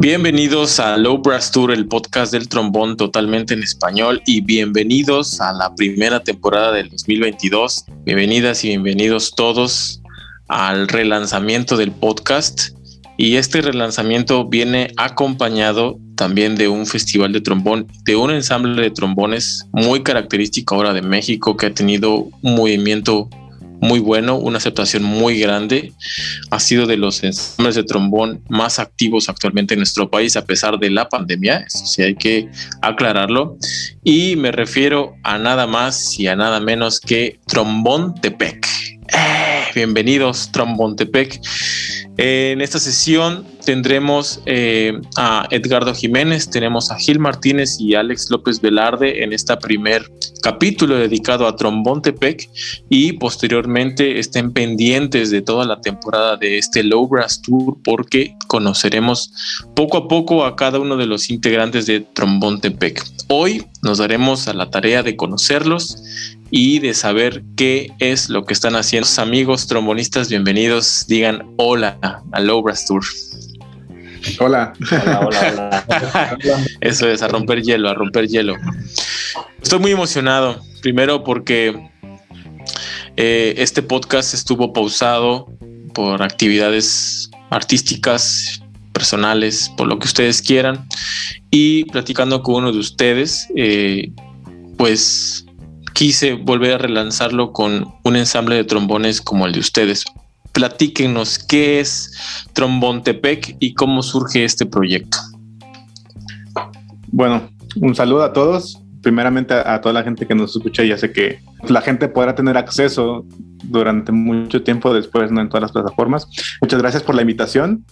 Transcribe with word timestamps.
Bienvenidos 0.00 0.78
a 0.78 0.96
Low 0.96 1.18
Brass 1.18 1.50
Tour, 1.50 1.72
el 1.72 1.88
podcast 1.88 2.30
del 2.30 2.48
trombón 2.48 2.96
totalmente 2.96 3.54
en 3.54 3.64
español 3.64 4.22
y 4.26 4.42
bienvenidos 4.42 5.40
a 5.40 5.52
la 5.52 5.74
primera 5.74 6.22
temporada 6.22 6.70
del 6.70 6.88
2022. 6.88 7.84
Bienvenidas 8.04 8.62
y 8.62 8.68
bienvenidos 8.68 9.34
todos 9.34 10.00
al 10.46 10.86
relanzamiento 10.86 11.76
del 11.76 11.90
podcast 11.90 12.68
y 13.16 13.34
este 13.34 13.60
relanzamiento 13.60 14.46
viene 14.46 14.92
acompañado 14.96 15.98
también 16.14 16.54
de 16.54 16.68
un 16.68 16.86
festival 16.86 17.32
de 17.32 17.40
trombón, 17.40 17.88
de 18.04 18.14
un 18.14 18.30
ensamble 18.30 18.80
de 18.80 18.92
trombones 18.92 19.66
muy 19.72 20.04
característico 20.04 20.76
ahora 20.76 20.92
de 20.92 21.02
México 21.02 21.56
que 21.56 21.66
ha 21.66 21.74
tenido 21.74 22.28
un 22.42 22.54
movimiento 22.54 23.28
muy 23.80 24.00
bueno, 24.00 24.36
una 24.36 24.58
aceptación 24.58 25.02
muy 25.02 25.38
grande. 25.38 25.92
Ha 26.50 26.60
sido 26.60 26.86
de 26.86 26.96
los 26.96 27.22
ensambles 27.22 27.74
de 27.74 27.84
trombón 27.84 28.42
más 28.48 28.78
activos 28.78 29.28
actualmente 29.28 29.74
en 29.74 29.80
nuestro 29.80 30.10
país 30.10 30.36
a 30.36 30.44
pesar 30.44 30.78
de 30.78 30.90
la 30.90 31.08
pandemia, 31.08 31.58
eso 31.66 31.86
sí 31.86 32.02
hay 32.02 32.14
que 32.14 32.48
aclararlo. 32.82 33.56
Y 34.02 34.36
me 34.36 34.52
refiero 34.52 35.14
a 35.22 35.38
nada 35.38 35.66
más 35.66 36.18
y 36.18 36.26
a 36.26 36.36
nada 36.36 36.60
menos 36.60 37.00
que 37.00 37.38
Trombón 37.46 38.14
Tepec. 38.14 38.66
Eh, 39.12 39.62
bienvenidos, 39.74 40.50
Trombón 40.52 40.96
Tepec. 40.96 41.40
En 42.16 42.60
esta 42.60 42.80
sesión 42.80 43.46
tendremos 43.64 44.42
eh, 44.44 44.98
a 45.16 45.46
Edgardo 45.50 45.94
Jiménez, 45.94 46.50
tenemos 46.50 46.90
a 46.90 46.96
Gil 46.96 47.20
Martínez 47.20 47.76
y 47.78 47.94
Alex 47.94 48.28
López 48.30 48.60
Velarde 48.60 49.22
en 49.22 49.32
este 49.32 49.56
primer 49.56 50.10
capítulo 50.42 50.96
dedicado 50.96 51.46
a 51.46 51.56
Trombón 51.56 52.02
Tepec 52.02 52.48
y 52.88 53.12
posteriormente 53.14 54.18
estén 54.18 54.52
pendientes 54.52 55.30
de 55.30 55.42
toda 55.42 55.64
la 55.64 55.80
temporada 55.80 56.36
de 56.36 56.58
este 56.58 56.82
Low 56.82 57.06
Brass 57.08 57.42
Tour 57.42 57.76
porque 57.82 58.34
conoceremos 58.46 59.32
poco 59.74 59.96
a 59.96 60.08
poco 60.08 60.44
a 60.44 60.56
cada 60.56 60.78
uno 60.78 60.96
de 60.96 61.06
los 61.06 61.30
integrantes 61.30 61.86
de 61.86 62.00
Trombón 62.00 62.60
Tepec. 62.60 63.04
Hoy 63.28 63.64
nos 63.82 63.98
daremos 63.98 64.48
a 64.48 64.54
la 64.54 64.70
tarea 64.70 65.02
de 65.02 65.16
conocerlos 65.16 66.02
y 66.50 66.78
de 66.78 66.94
saber 66.94 67.42
qué 67.56 67.92
es 67.98 68.30
lo 68.30 68.44
que 68.44 68.54
están 68.54 68.74
haciendo. 68.76 69.08
Amigos 69.18 69.66
trombonistas, 69.66 70.28
bienvenidos. 70.28 71.04
Digan 71.08 71.54
hola 71.56 71.98
a 72.32 72.40
Low 72.40 72.62
Brass 72.62 72.86
Tour. 72.86 73.04
Hola. 74.40 74.72
Hola, 74.90 75.20
hola, 75.20 75.84
hola. 75.90 76.66
Eso 76.80 77.08
es, 77.08 77.22
a 77.22 77.28
romper 77.28 77.62
hielo, 77.62 77.88
a 77.88 77.94
romper 77.94 78.26
hielo. 78.28 78.54
Estoy 79.62 79.78
muy 79.78 79.92
emocionado, 79.92 80.60
primero 80.82 81.24
porque 81.24 81.90
eh, 83.16 83.54
este 83.56 83.82
podcast 83.82 84.34
estuvo 84.34 84.72
pausado 84.72 85.46
por 85.94 86.22
actividades 86.22 87.30
artísticas, 87.50 88.62
personales, 88.92 89.70
por 89.76 89.88
lo 89.88 89.98
que 89.98 90.06
ustedes 90.06 90.42
quieran, 90.42 90.86
y 91.50 91.84
platicando 91.84 92.42
con 92.42 92.56
uno 92.56 92.72
de 92.72 92.78
ustedes, 92.78 93.48
eh, 93.56 94.10
pues 94.76 95.44
quise 95.94 96.34
volver 96.34 96.74
a 96.74 96.78
relanzarlo 96.78 97.52
con 97.52 97.92
un 98.04 98.16
ensamble 98.16 98.54
de 98.54 98.64
trombones 98.64 99.20
como 99.20 99.46
el 99.46 99.52
de 99.52 99.60
ustedes. 99.60 100.04
Platíquenos 100.58 101.38
qué 101.38 101.78
es 101.78 102.10
Trombón 102.52 103.04
Tepec 103.04 103.54
y 103.60 103.74
cómo 103.74 104.02
surge 104.02 104.42
este 104.42 104.66
proyecto. 104.66 105.16
Bueno, 107.12 107.48
un 107.76 107.94
saludo 107.94 108.24
a 108.24 108.32
todos. 108.32 108.82
Primeramente 109.00 109.54
a, 109.54 109.80
toda 109.80 109.92
la 109.92 110.02
gente 110.02 110.26
que 110.26 110.34
nos 110.34 110.56
escucha, 110.56 110.82
ya 110.82 110.98
sé 110.98 111.12
que 111.12 111.38
la 111.68 111.80
gente 111.80 112.08
podrá 112.08 112.34
tener 112.34 112.56
acceso 112.56 113.24
durante 113.62 114.10
mucho 114.10 114.64
tiempo 114.64 114.92
después, 114.92 115.30
¿no? 115.30 115.40
En 115.40 115.48
todas 115.48 115.62
las 115.62 115.70
plataformas. 115.70 116.28
Muchas 116.60 116.80
gracias 116.82 117.04
por 117.04 117.14
la 117.14 117.20
invitación. 117.22 117.84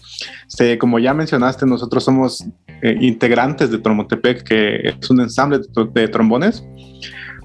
como 0.80 0.98
ya 0.98 1.14
mencionaste, 1.14 1.66
nosotros 1.66 2.02
somos 2.02 2.44
eh, 2.82 2.96
integrantes 3.00 3.70
de 3.70 3.78
Trombotepec, 3.78 4.42
que 4.42 4.88
es 4.88 5.08
un 5.08 5.20
ensamble 5.20 5.60
de 5.94 6.08
trombones 6.08 6.64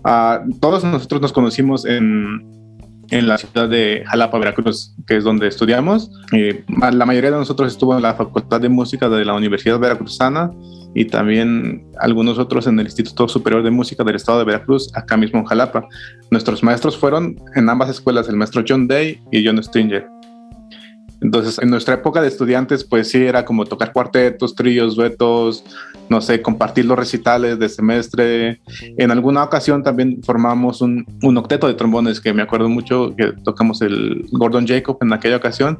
Ah, 0.03 0.43
todos 0.59 0.83
nosotros 0.83 1.21
nos 1.21 1.31
conocimos 1.31 1.85
en, 1.85 2.60
en, 3.11 3.27
la 3.27 3.37
ciudad 3.37 3.69
de 3.69 4.03
Jalapa, 4.07 4.39
Veracruz, 4.39 4.93
que 5.05 5.17
es 5.17 5.23
donde 5.23 5.47
estudiamos. 5.47 6.11
la 6.31 7.05
mayoría 7.05 7.31
de 7.31 7.37
nosotros 7.37 7.71
estuvo 7.71 7.95
en 7.95 8.01
la 8.01 8.15
Facultad 8.15 8.59
de 8.59 8.69
Música 8.69 9.09
de 9.09 9.25
la 9.25 9.33
Universidad 9.33 9.79
Veracruzana 9.79 10.51
y 10.93 11.05
también 11.05 11.85
algunos 11.99 12.37
otros 12.37 12.67
en 12.67 12.79
el 12.79 12.85
Instituto 12.85 13.27
Superior 13.27 13.63
de 13.63 13.71
Música 13.71 14.03
del 14.03 14.15
Estado 14.15 14.39
de 14.39 14.45
Veracruz, 14.45 14.91
acá 14.95 15.17
mismo 15.17 15.39
en 15.39 15.45
Jalapa. 15.45 15.87
Nuestros 16.31 16.63
maestros 16.63 16.97
fueron 16.97 17.35
en 17.55 17.69
ambas 17.69 17.89
escuelas 17.89 18.27
el 18.27 18.35
maestro 18.35 18.63
John 18.67 18.87
Day 18.87 19.21
y 19.31 19.45
John 19.45 19.61
Stringer. 19.63 20.05
Entonces, 21.21 21.59
en 21.59 21.69
nuestra 21.69 21.93
época 21.93 22.19
de 22.21 22.27
estudiantes, 22.27 22.83
pues 22.83 23.09
sí, 23.09 23.23
era 23.23 23.45
como 23.45 23.65
tocar 23.65 23.93
cuartetos, 23.93 24.55
tríos, 24.55 24.95
duetos, 24.95 25.63
no 26.09 26.19
sé, 26.19 26.41
compartir 26.41 26.85
los 26.85 26.97
recitales 26.97 27.59
de 27.59 27.69
semestre. 27.69 28.59
En 28.97 29.11
alguna 29.11 29.43
ocasión 29.43 29.83
también 29.83 30.21
formamos 30.23 30.81
un, 30.81 31.05
un 31.21 31.37
octeto 31.37 31.67
de 31.67 31.75
trombones, 31.75 32.19
que 32.19 32.33
me 32.33 32.41
acuerdo 32.41 32.69
mucho 32.69 33.13
que 33.15 33.33
tocamos 33.43 33.81
el 33.83 34.25
Gordon 34.31 34.67
Jacob 34.67 34.97
en 35.01 35.13
aquella 35.13 35.37
ocasión. 35.37 35.79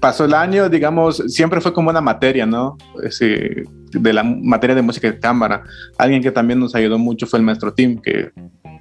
Pasó 0.00 0.24
el 0.24 0.34
año, 0.34 0.68
digamos, 0.68 1.22
siempre 1.28 1.60
fue 1.60 1.72
como 1.72 1.90
una 1.90 2.00
materia, 2.00 2.44
¿no? 2.44 2.76
de 3.00 4.12
la 4.12 4.24
materia 4.24 4.74
de 4.74 4.82
música 4.82 5.10
de 5.10 5.18
cámara. 5.18 5.62
Alguien 5.96 6.20
que 6.20 6.32
también 6.32 6.58
nos 6.58 6.74
ayudó 6.74 6.98
mucho 6.98 7.26
fue 7.26 7.38
el 7.38 7.44
maestro 7.44 7.72
Tim, 7.72 8.00
que 8.02 8.32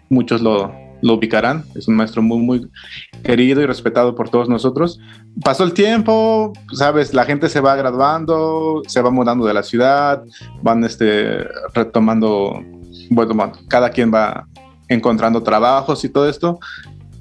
muchos 0.09 0.41
lo, 0.41 0.73
lo 1.03 1.15
ubicarán. 1.15 1.65
Es 1.75 1.87
un 1.87 1.95
maestro 1.95 2.21
muy, 2.21 2.39
muy 2.39 2.67
querido 3.23 3.61
y 3.61 3.65
respetado 3.65 4.15
por 4.15 4.29
todos 4.29 4.47
nosotros. 4.47 4.99
Pasó 5.43 5.65
el 5.65 5.73
tiempo, 5.73 6.53
sabes, 6.71 7.13
la 7.13 7.25
gente 7.25 7.49
se 7.49 7.59
va 7.59 7.75
graduando, 7.75 8.81
se 8.87 9.01
va 9.01 9.11
mudando 9.11 9.45
de 9.45 9.53
la 9.53 9.63
ciudad, 9.63 10.23
van 10.61 10.83
este, 10.85 11.45
retomando, 11.73 12.63
bueno, 13.09 13.51
cada 13.67 13.89
quien 13.89 14.13
va 14.13 14.47
encontrando 14.87 15.43
trabajos 15.43 16.03
y 16.05 16.09
todo 16.09 16.29
esto. 16.29 16.59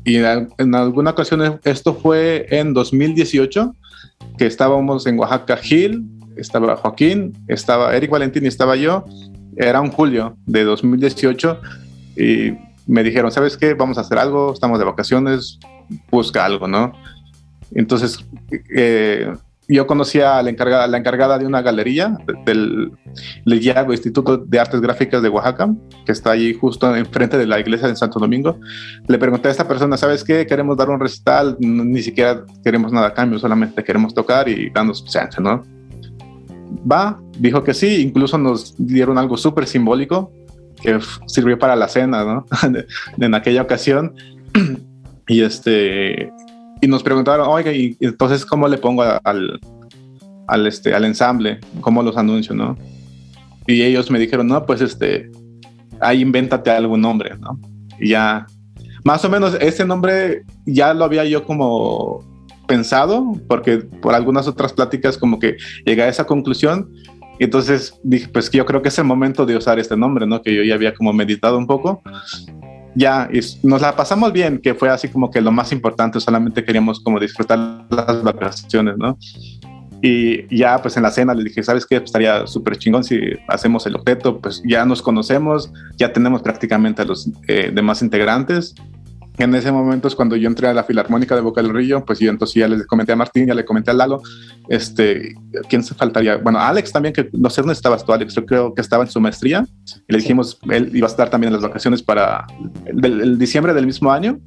Y 0.04 0.16
en 0.16 0.74
alguna 0.74 1.10
ocasión, 1.10 1.60
esto 1.64 1.94
fue 1.94 2.46
en 2.50 2.74
2018, 2.74 3.74
que 4.38 4.46
estábamos 4.46 5.06
en 5.06 5.18
Oaxaca 5.18 5.56
Gil, 5.56 6.04
estaba 6.36 6.76
Joaquín, 6.76 7.32
estaba 7.48 7.94
Eric 7.96 8.10
Valentín 8.10 8.44
y 8.44 8.48
estaba 8.48 8.76
yo. 8.76 9.04
Era 9.56 9.80
un 9.80 9.90
julio 9.90 10.36
de 10.46 10.64
2018 10.64 11.60
y 12.16 12.52
me 12.86 13.02
dijeron, 13.02 13.30
¿sabes 13.30 13.56
qué? 13.56 13.74
Vamos 13.74 13.98
a 13.98 14.02
hacer 14.02 14.18
algo, 14.18 14.52
estamos 14.52 14.78
de 14.78 14.84
vacaciones, 14.84 15.58
busca 16.10 16.44
algo, 16.44 16.68
¿no? 16.68 16.92
Entonces, 17.74 18.24
eh, 18.74 19.32
yo 19.68 19.86
conocía 19.86 20.38
a 20.38 20.42
la 20.42 20.50
encargada, 20.50 21.38
de 21.38 21.46
una 21.46 21.62
galería 21.62 22.18
del 22.44 22.92
Leyago 23.44 23.92
Instituto 23.92 24.36
de 24.36 24.60
Artes 24.60 24.80
Gráficas 24.80 25.22
de 25.22 25.28
Oaxaca, 25.28 25.72
que 26.04 26.12
está 26.12 26.32
allí 26.32 26.52
justo 26.52 26.94
enfrente 26.94 27.38
de 27.38 27.46
la 27.46 27.60
iglesia 27.60 27.88
de 27.88 27.96
Santo 27.96 28.18
Domingo. 28.18 28.58
Le 29.06 29.18
pregunté 29.18 29.48
a 29.48 29.50
esta 29.52 29.66
persona, 29.66 29.96
¿sabes 29.96 30.24
qué? 30.24 30.46
Queremos 30.46 30.76
dar 30.76 30.90
un 30.90 31.00
recital, 31.00 31.56
ni 31.60 32.02
siquiera 32.02 32.44
queremos 32.64 32.92
nada 32.92 33.08
a 33.08 33.14
cambio, 33.14 33.38
solamente 33.38 33.82
queremos 33.84 34.12
tocar 34.14 34.48
y 34.48 34.68
darnos 34.70 35.04
chance, 35.04 35.40
¿no? 35.40 35.62
Va, 36.90 37.20
dijo 37.38 37.62
que 37.62 37.72
sí, 37.72 38.02
incluso 38.02 38.36
nos 38.38 38.74
dieron 38.78 39.16
algo 39.16 39.36
súper 39.36 39.66
simbólico, 39.66 40.32
que 40.82 40.98
sirvió 41.26 41.58
para 41.58 41.76
la 41.76 41.88
cena, 41.88 42.24
¿no? 42.24 42.46
en 43.18 43.34
aquella 43.34 43.62
ocasión. 43.62 44.14
y 45.28 45.42
este, 45.42 46.30
y 46.80 46.86
nos 46.88 47.02
preguntaron, 47.02 47.48
oiga, 47.48 47.72
y 47.72 47.96
entonces, 48.00 48.44
¿cómo 48.44 48.68
le 48.68 48.78
pongo 48.78 49.02
al, 49.02 49.60
al, 50.48 50.66
este, 50.66 50.94
al 50.94 51.04
ensamble? 51.04 51.60
¿Cómo 51.80 52.02
los 52.02 52.16
anuncio, 52.16 52.54
no? 52.54 52.76
Y 53.66 53.82
ellos 53.82 54.10
me 54.10 54.18
dijeron, 54.18 54.48
no, 54.48 54.66
pues 54.66 54.80
este, 54.80 55.30
ahí 56.00 56.20
invéntate 56.20 56.70
algún 56.70 57.00
nombre, 57.00 57.36
¿no? 57.38 57.58
Y 57.98 58.10
ya, 58.10 58.46
más 59.04 59.24
o 59.24 59.30
menos 59.30 59.56
ese 59.60 59.84
nombre 59.84 60.42
ya 60.66 60.92
lo 60.92 61.04
había 61.04 61.24
yo 61.24 61.44
como 61.44 62.24
pensado, 62.66 63.34
porque 63.48 63.78
por 63.78 64.14
algunas 64.14 64.48
otras 64.48 64.72
pláticas 64.72 65.18
como 65.18 65.38
que 65.38 65.56
llegué 65.84 66.02
a 66.02 66.08
esa 66.08 66.24
conclusión, 66.24 66.90
y 67.38 67.44
entonces 67.44 67.98
dije, 68.02 68.28
pues 68.28 68.50
yo 68.50 68.64
creo 68.66 68.82
que 68.82 68.88
es 68.88 68.98
el 68.98 69.04
momento 69.04 69.46
de 69.46 69.56
usar 69.56 69.78
este 69.78 69.96
nombre, 69.96 70.26
¿no? 70.26 70.42
Que 70.42 70.54
yo 70.54 70.62
ya 70.62 70.74
había 70.74 70.94
como 70.94 71.12
meditado 71.12 71.58
un 71.58 71.66
poco. 71.66 72.02
Ya, 72.94 73.28
y 73.32 73.40
nos 73.66 73.80
la 73.80 73.96
pasamos 73.96 74.32
bien, 74.32 74.58
que 74.58 74.74
fue 74.74 74.90
así 74.90 75.08
como 75.08 75.30
que 75.30 75.40
lo 75.40 75.50
más 75.50 75.72
importante, 75.72 76.20
solamente 76.20 76.64
queríamos 76.64 77.00
como 77.00 77.18
disfrutar 77.18 77.86
las 77.90 78.22
vacaciones, 78.22 78.96
¿no? 78.98 79.16
Y 80.02 80.54
ya 80.54 80.82
pues 80.82 80.96
en 80.96 81.04
la 81.04 81.10
cena 81.10 81.32
le 81.32 81.44
dije, 81.44 81.62
¿sabes 81.62 81.86
qué? 81.86 82.00
Pues, 82.00 82.08
estaría 82.08 82.46
súper 82.46 82.76
chingón 82.76 83.04
si 83.04 83.18
hacemos 83.48 83.86
el 83.86 83.96
objeto, 83.96 84.40
pues 84.40 84.60
ya 84.66 84.84
nos 84.84 85.00
conocemos, 85.00 85.72
ya 85.96 86.12
tenemos 86.12 86.42
prácticamente 86.42 87.02
a 87.02 87.04
los 87.04 87.30
eh, 87.46 87.70
demás 87.72 88.02
integrantes 88.02 88.74
en 89.38 89.54
ese 89.54 89.72
momento 89.72 90.08
es 90.08 90.14
cuando 90.14 90.36
yo 90.36 90.48
entré 90.48 90.68
a 90.68 90.74
la 90.74 90.84
Filarmónica 90.84 91.34
de 91.34 91.40
Boca 91.40 91.62
del 91.62 91.72
Río, 91.72 92.04
pues 92.04 92.18
yo 92.18 92.30
entonces 92.30 92.54
ya 92.54 92.68
le 92.68 92.84
comenté 92.84 93.12
a 93.12 93.16
Martín, 93.16 93.46
ya 93.46 93.54
le 93.54 93.64
comenté 93.64 93.90
a 93.90 93.94
Lalo, 93.94 94.22
este, 94.68 95.34
¿quién 95.68 95.82
se 95.82 95.94
faltaría? 95.94 96.36
Bueno, 96.36 96.58
Alex 96.58 96.92
también, 96.92 97.14
que 97.14 97.28
no 97.32 97.48
sé 97.50 97.62
dónde 97.62 97.72
estabas 97.72 98.04
tú, 98.04 98.12
Alex, 98.12 98.34
yo 98.34 98.44
creo 98.44 98.74
que 98.74 98.82
estaba 98.82 99.04
en 99.04 99.10
su 99.10 99.20
maestría, 99.20 99.66
y 100.06 100.12
le 100.12 100.18
dijimos, 100.18 100.58
él 100.70 100.90
iba 100.94 101.06
a 101.06 101.10
estar 101.10 101.30
también 101.30 101.48
en 101.48 101.54
las 101.54 101.62
vacaciones 101.62 102.02
para 102.02 102.46
el, 102.86 103.38
diciembre 103.38 103.72
del 103.74 103.86
mismo 103.86 104.12
año, 104.12 104.38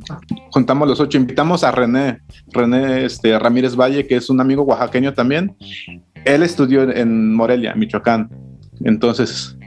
juntamos 0.51 0.87
los 0.87 0.99
ocho, 0.99 1.17
invitamos 1.17 1.63
a 1.63 1.71
René, 1.71 2.19
René 2.51 3.05
este, 3.05 3.37
Ramírez 3.39 3.75
Valle, 3.75 4.05
que 4.05 4.15
es 4.15 4.29
un 4.29 4.39
amigo 4.39 4.63
oaxaqueño 4.63 5.13
también, 5.13 5.55
él 6.25 6.43
estudió 6.43 6.89
en 6.89 7.33
Morelia, 7.33 7.75
Michoacán. 7.75 8.29
Entonces, 8.83 9.57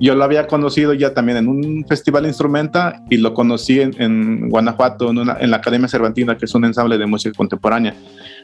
yo 0.00 0.14
lo 0.14 0.24
había 0.24 0.46
conocido 0.46 0.92
ya 0.94 1.14
también 1.14 1.38
en 1.38 1.48
un 1.48 1.84
festival 1.88 2.24
de 2.24 2.30
instrumenta 2.30 3.02
y 3.10 3.16
lo 3.16 3.34
conocí 3.34 3.80
en, 3.80 4.48
Guanajuato, 4.48 5.10
en, 5.10 5.18
en, 5.18 5.50
la 5.50 5.56
Academia 5.56 5.88
Cervantina, 5.88 6.36
que 6.36 6.44
es 6.44 6.54
un 6.54 6.64
ensamble 6.64 6.98
de 6.98 7.06
música 7.06 7.36
contemporánea. 7.36 7.94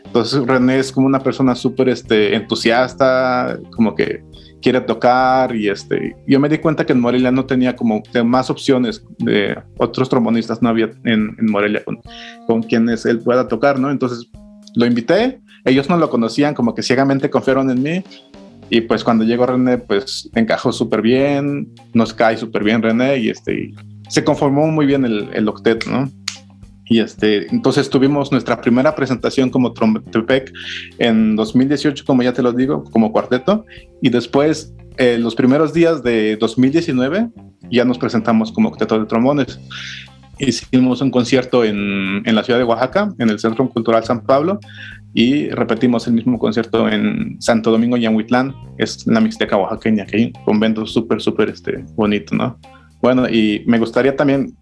Entonces 0.05 0.45
René 0.47 0.79
es 0.79 0.93
como 0.93 1.07
una 1.07 1.21
persona 1.21 1.55
súper 1.55 1.89
este, 1.89 2.35
entusiasta, 2.35 3.59
como 3.75 3.95
que 3.95 4.23
quiere 4.61 4.81
tocar 4.81 5.55
y 5.55 5.69
este, 5.69 6.17
yo 6.27 6.39
me 6.41 6.49
di 6.49 6.59
cuenta 6.59 6.87
que 6.87 6.93
en 6.93 7.01
Morelia 7.01 7.31
no 7.31 7.45
tenía 7.47 7.75
como 7.75 8.03
más 8.25 8.49
opciones 8.49 9.05
de 9.19 9.57
otros 9.77 10.09
trombonistas, 10.09 10.63
no 10.63 10.69
había 10.69 10.91
en, 11.05 11.37
Morelia 11.41 11.85
con, 11.85 12.01
con 12.47 12.63
quienes 12.63 13.05
él 13.05 13.19
pueda 13.21 13.49
tocar, 13.49 13.79
¿no? 13.79 13.91
Entonces 13.91 14.29
lo 14.75 14.87
invité, 14.87 15.41
ellos 15.65 15.89
no 15.89 15.97
lo 15.97 16.09
conocían, 16.11 16.55
como 16.55 16.75
que 16.75 16.83
ciegamente 16.83 17.29
confiaron 17.29 17.71
en 17.71 17.83
mí 17.83 18.05
y 18.75 18.81
pues 18.81 19.05
cuando 19.05 19.23
llegó 19.23 19.45
René, 19.45 19.77
pues 19.77 20.31
encajó 20.35 20.73
súper 20.73 21.03
bien, 21.03 21.75
nos 21.93 22.15
cae 22.15 22.39
súper 22.39 22.65
bien 22.65 22.81
René 22.81 23.19
y 23.19 23.29
este, 23.29 23.71
se 24.09 24.25
conformó 24.25 24.67
muy 24.69 24.87
bien 24.87 25.05
el, 25.05 25.29
el 25.35 25.47
octet, 25.47 25.87
¿no? 25.87 26.11
Y 26.87 27.01
este, 27.01 27.53
entonces 27.53 27.91
tuvimos 27.91 28.33
nuestra 28.33 28.63
primera 28.63 28.95
presentación 28.95 29.51
como 29.51 29.75
Trompetepec 29.75 30.51
en 30.99 31.37
2018, 31.37 32.03
como 32.07 32.23
ya 32.23 32.33
te 32.33 32.43
lo 32.43 32.55
digo, 32.55 32.83
como 32.85 33.13
cuarteto. 33.13 33.67
Y 34.01 34.09
después, 34.09 34.73
eh, 34.97 35.19
los 35.19 35.35
primeros 35.35 35.75
días 35.75 36.03
de 36.03 36.37
2019, 36.37 37.29
ya 37.71 37.85
nos 37.85 37.99
presentamos 37.99 38.53
como 38.53 38.71
octeto 38.71 38.99
de 38.99 39.05
trombones. 39.05 39.61
Hicimos 40.39 41.01
un 41.01 41.11
concierto 41.11 41.65
en, 41.65 42.23
en 42.25 42.35
la 42.35 42.43
ciudad 42.43 42.59
de 42.59 42.65
Oaxaca, 42.65 43.13
en 43.19 43.31
el 43.31 43.39
Centro 43.39 43.69
Cultural 43.69 44.05
San 44.05 44.23
Pablo, 44.23 44.59
y 45.15 45.51
repetimos 45.51 46.07
el 46.07 46.15
mismo 46.15 46.39
concierto 46.39 46.89
en 46.89 47.37
Santo 47.41 47.71
Domingo 47.71 47.97
y 47.97 48.07
en 48.07 48.15
Huitlán, 48.15 48.55
es 48.79 49.07
la 49.07 49.21
Mixteca 49.21 49.57
oaxaqueña, 49.57 50.07
que 50.07 50.17
hay 50.17 50.25
un 50.25 50.45
convento 50.45 50.87
súper, 50.87 51.21
súper 51.21 51.51
este, 51.51 51.85
bonito, 51.95 52.35
¿no? 52.35 52.59
Bueno, 53.03 53.29
y 53.29 53.63
me 53.67 53.79
gustaría 53.79 54.17
también 54.17 54.57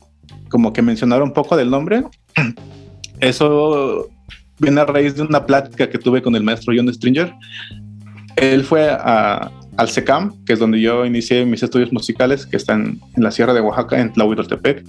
como 0.49 0.72
que 0.72 0.82
mencionar 0.82 1.22
un 1.22 1.32
poco 1.32 1.56
del 1.56 1.70
nombre. 1.70 2.02
Eso 3.20 4.08
viene 4.58 4.81
a 4.81 4.87
raíz 4.87 5.14
de 5.14 5.22
una 5.22 5.46
plática 5.46 5.88
que 5.88 5.99
tuve 5.99 6.20
con 6.20 6.34
el 6.34 6.43
maestro 6.43 6.75
John 6.76 6.93
Stringer. 6.93 7.32
Él 8.37 8.64
fue 8.64 8.90
a, 8.90 9.50
al 9.76 9.88
SECAM, 9.88 10.44
que 10.44 10.55
es 10.55 10.58
donde 10.58 10.81
yo 10.81 11.05
inicié 11.05 11.44
mis 11.44 11.62
estudios 11.62 11.93
musicales, 11.93 12.46
que 12.46 12.56
están 12.56 12.99
en 13.17 13.22
la 13.22 13.31
Sierra 13.31 13.55
de 13.55 13.61
Oaxaca, 13.61 14.00
en 14.00 14.12
Tlahuitoltepec. 14.12 14.84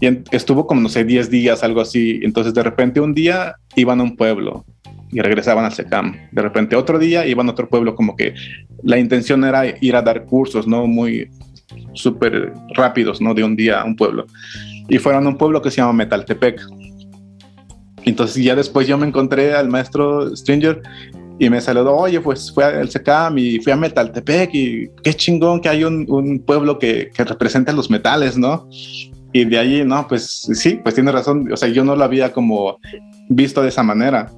Y 0.00 0.06
estuvo 0.30 0.66
como, 0.66 0.80
no 0.80 0.88
sé, 0.88 1.04
10 1.04 1.30
días, 1.30 1.64
algo 1.64 1.80
así. 1.80 2.20
Entonces, 2.22 2.54
de 2.54 2.62
repente, 2.62 3.00
un 3.00 3.14
día 3.14 3.56
iban 3.74 4.00
a 4.00 4.04
un 4.04 4.16
pueblo 4.16 4.64
y 5.10 5.20
regresaban 5.20 5.64
al 5.64 5.72
SECAM. 5.72 6.14
De 6.30 6.42
repente, 6.42 6.76
otro 6.76 6.98
día 6.98 7.26
iban 7.26 7.48
a 7.48 7.52
otro 7.52 7.68
pueblo, 7.68 7.94
como 7.94 8.14
que 8.14 8.34
la 8.82 8.98
intención 8.98 9.44
era 9.44 9.64
ir 9.80 9.96
a 9.96 10.02
dar 10.02 10.24
cursos, 10.24 10.66
¿no? 10.68 10.86
Muy, 10.86 11.28
súper 11.94 12.52
rápidos, 12.74 13.20
¿no? 13.20 13.34
De 13.34 13.44
un 13.44 13.56
día 13.56 13.80
a 13.80 13.84
un 13.84 13.96
pueblo. 13.96 14.26
Y 14.88 14.98
fueron 14.98 15.26
a 15.26 15.28
un 15.28 15.36
pueblo 15.36 15.60
que 15.60 15.70
se 15.70 15.78
llama 15.78 15.92
Metaltepec. 15.92 16.60
Entonces 18.04 18.42
ya 18.42 18.54
después 18.54 18.86
yo 18.86 18.96
me 18.96 19.06
encontré 19.06 19.54
al 19.54 19.68
maestro 19.68 20.34
Stranger 20.34 20.80
y 21.38 21.50
me 21.50 21.60
saludó, 21.60 21.94
oye, 21.94 22.20
pues 22.20 22.52
fue 22.52 22.64
al 22.64 22.88
SECAM 22.88 23.38
y 23.38 23.60
fui 23.60 23.72
a 23.72 23.76
Metaltepec 23.76 24.54
y 24.54 24.88
qué 25.02 25.14
chingón 25.14 25.60
que 25.60 25.68
hay 25.68 25.84
un, 25.84 26.06
un 26.08 26.40
pueblo 26.40 26.78
que, 26.78 27.10
que 27.14 27.24
representa 27.24 27.72
los 27.72 27.90
metales, 27.90 28.38
¿no? 28.38 28.68
Y 29.32 29.44
de 29.44 29.58
ahí, 29.58 29.84
no, 29.84 30.06
pues 30.08 30.48
sí, 30.52 30.80
pues 30.82 30.94
tiene 30.94 31.12
razón, 31.12 31.52
o 31.52 31.56
sea, 31.56 31.68
yo 31.68 31.84
no 31.84 31.94
lo 31.94 32.04
había 32.04 32.32
como 32.32 32.78
visto 33.28 33.62
de 33.62 33.68
esa 33.68 33.82
manera. 33.82 34.30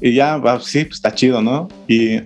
Y 0.00 0.14
ya, 0.14 0.40
sí, 0.60 0.84
pues 0.84 0.96
está 0.96 1.14
chido, 1.14 1.40
¿no? 1.42 1.68
Y 1.88 2.20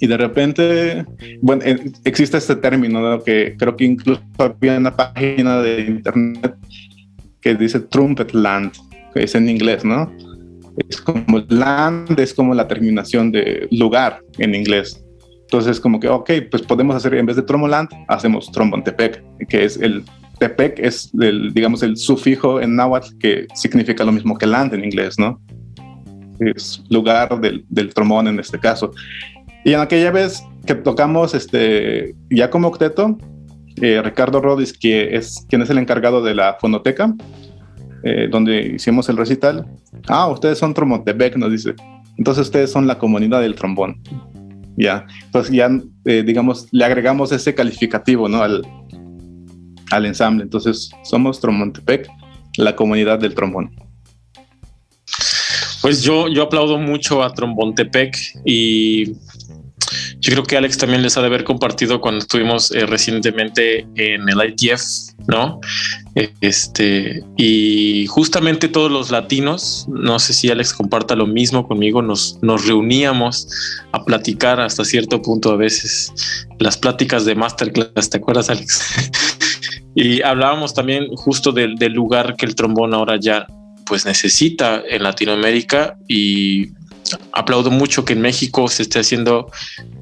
y 0.00 0.06
de 0.06 0.16
repente, 0.16 1.04
bueno, 1.40 1.64
existe 2.04 2.36
este 2.36 2.56
término 2.56 3.22
que 3.24 3.56
creo 3.58 3.76
que 3.76 3.84
incluso 3.84 4.22
había 4.38 4.78
una 4.78 4.94
página 4.94 5.60
de 5.60 5.80
internet 5.80 6.56
que 7.40 7.54
dice 7.54 7.80
Trumpet 7.80 8.32
Land, 8.32 8.72
que 9.12 9.24
es 9.24 9.34
en 9.34 9.48
inglés, 9.48 9.84
¿no? 9.84 10.12
Es 10.88 11.00
como 11.00 11.44
land, 11.48 12.18
es 12.20 12.32
como 12.32 12.54
la 12.54 12.68
terminación 12.68 13.32
de 13.32 13.66
lugar 13.72 14.22
en 14.38 14.54
inglés. 14.54 15.04
Entonces, 15.42 15.80
como 15.80 15.98
que, 15.98 16.08
ok, 16.08 16.30
pues 16.50 16.62
podemos 16.62 16.94
hacer, 16.94 17.14
en 17.14 17.26
vez 17.26 17.34
de 17.34 17.42
Tromboland, 17.42 17.88
hacemos 18.06 18.52
Trombontepec, 18.52 19.24
que 19.48 19.64
es 19.64 19.78
el 19.78 20.04
Tepec, 20.38 20.78
es 20.78 21.10
el, 21.20 21.52
digamos, 21.52 21.82
el 21.82 21.96
sufijo 21.96 22.60
en 22.60 22.76
náhuatl 22.76 23.16
que 23.18 23.46
significa 23.54 24.04
lo 24.04 24.12
mismo 24.12 24.36
que 24.36 24.46
land 24.46 24.74
en 24.74 24.84
inglés, 24.84 25.18
¿no? 25.18 25.40
Es 26.40 26.82
lugar 26.88 27.40
del, 27.40 27.64
del 27.68 27.92
trombón 27.92 28.28
en 28.28 28.38
este 28.38 28.58
caso. 28.58 28.92
Y 29.64 29.72
en 29.72 29.80
aquella 29.80 30.10
vez 30.10 30.42
que 30.66 30.74
tocamos 30.74 31.34
este, 31.34 32.14
ya 32.30 32.50
como 32.50 32.68
octeto, 32.68 33.18
eh, 33.80 34.00
Ricardo 34.02 34.40
Rodis, 34.40 34.72
que 34.72 35.16
es 35.16 35.46
quien 35.48 35.62
es 35.62 35.70
el 35.70 35.78
encargado 35.78 36.22
de 36.22 36.34
la 36.34 36.56
fonoteca, 36.60 37.14
eh, 38.02 38.28
donde 38.30 38.74
hicimos 38.74 39.08
el 39.08 39.16
recital. 39.16 39.66
Ah, 40.08 40.28
ustedes 40.28 40.58
son 40.58 40.74
Tromontepec, 40.74 41.36
nos 41.36 41.50
dice. 41.50 41.74
Entonces 42.16 42.46
ustedes 42.46 42.70
son 42.70 42.86
la 42.86 42.98
comunidad 42.98 43.40
del 43.40 43.54
trombón. 43.54 44.00
Ya, 44.76 45.06
entonces 45.24 45.52
ya, 45.52 45.68
eh, 46.04 46.22
digamos, 46.24 46.68
le 46.70 46.84
agregamos 46.84 47.32
ese 47.32 47.54
calificativo, 47.54 48.28
¿no? 48.28 48.42
Al, 48.42 48.62
al 49.90 50.06
ensamble. 50.06 50.44
Entonces 50.44 50.90
somos 51.04 51.40
Tromontepec, 51.40 52.08
la 52.56 52.74
comunidad 52.76 53.18
del 53.18 53.34
trombón. 53.34 53.74
Pues 55.80 56.02
yo, 56.02 56.28
yo 56.28 56.42
aplaudo 56.42 56.78
mucho 56.78 57.22
a 57.22 57.32
Trombontepec 57.32 58.16
y 58.44 59.12
yo 60.20 60.32
creo 60.32 60.42
que 60.42 60.56
Alex 60.56 60.76
también 60.76 61.02
les 61.02 61.16
ha 61.16 61.20
de 61.20 61.28
haber 61.28 61.44
compartido 61.44 62.00
cuando 62.00 62.18
estuvimos 62.18 62.72
eh, 62.72 62.84
recientemente 62.84 63.86
en 63.94 64.28
el 64.28 64.50
ITF, 64.50 64.82
¿no? 65.28 65.60
Este, 66.40 67.22
y 67.36 68.06
justamente 68.08 68.68
todos 68.68 68.90
los 68.90 69.10
latinos, 69.10 69.86
no 69.88 70.18
sé 70.18 70.32
si 70.34 70.50
Alex 70.50 70.72
comparta 70.72 71.14
lo 71.14 71.26
mismo 71.26 71.66
conmigo, 71.68 72.02
nos, 72.02 72.38
nos 72.42 72.66
reuníamos 72.66 73.48
a 73.92 74.04
platicar 74.04 74.60
hasta 74.60 74.84
cierto 74.84 75.22
punto 75.22 75.52
a 75.52 75.56
veces 75.56 76.12
las 76.58 76.76
pláticas 76.76 77.24
de 77.24 77.36
masterclass, 77.36 78.10
¿te 78.10 78.18
acuerdas 78.18 78.50
Alex? 78.50 78.82
y 79.94 80.22
hablábamos 80.22 80.74
también 80.74 81.08
justo 81.16 81.52
del, 81.52 81.74
lugar 81.92 82.36
que 82.36 82.46
el 82.46 82.54
trombón 82.54 82.94
ahora 82.94 83.18
ya 83.20 83.46
pues 83.84 84.04
necesita 84.04 84.82
en 84.88 85.02
Latinoamérica 85.02 85.96
y 86.06 86.68
aplaudo 87.32 87.70
mucho 87.70 88.04
que 88.04 88.12
en 88.12 88.20
México 88.20 88.68
se 88.68 88.82
esté 88.82 89.00
haciendo 89.00 89.50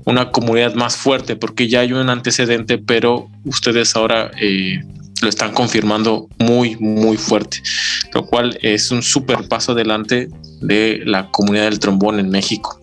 una 0.05 0.31
comunidad 0.31 0.75
más 0.75 0.97
fuerte 0.97 1.37
porque 1.37 1.69
ya 1.69 1.81
hay 1.81 1.93
un 1.93 2.11
antecedente, 2.11 2.79
pero 2.79 3.29
ustedes 3.45 3.95
ahora 3.95 4.33
eh, 4.41 4.81
lo 5.23 5.29
están 5.29 5.53
confirmando 5.53 6.29
muy, 6.39 6.77
muy 6.77 7.17
fuerte, 7.17 7.63
lo 8.13 8.27
cual 8.27 8.59
es 8.63 8.91
un 8.91 9.03
súper 9.03 9.49
paso 9.49 9.73
adelante 9.73 10.29
de 10.61 11.01
la 11.05 11.31
comunidad 11.31 11.65
del 11.65 11.79
trombón 11.79 12.19
en 12.21 12.29
México. 12.29 12.79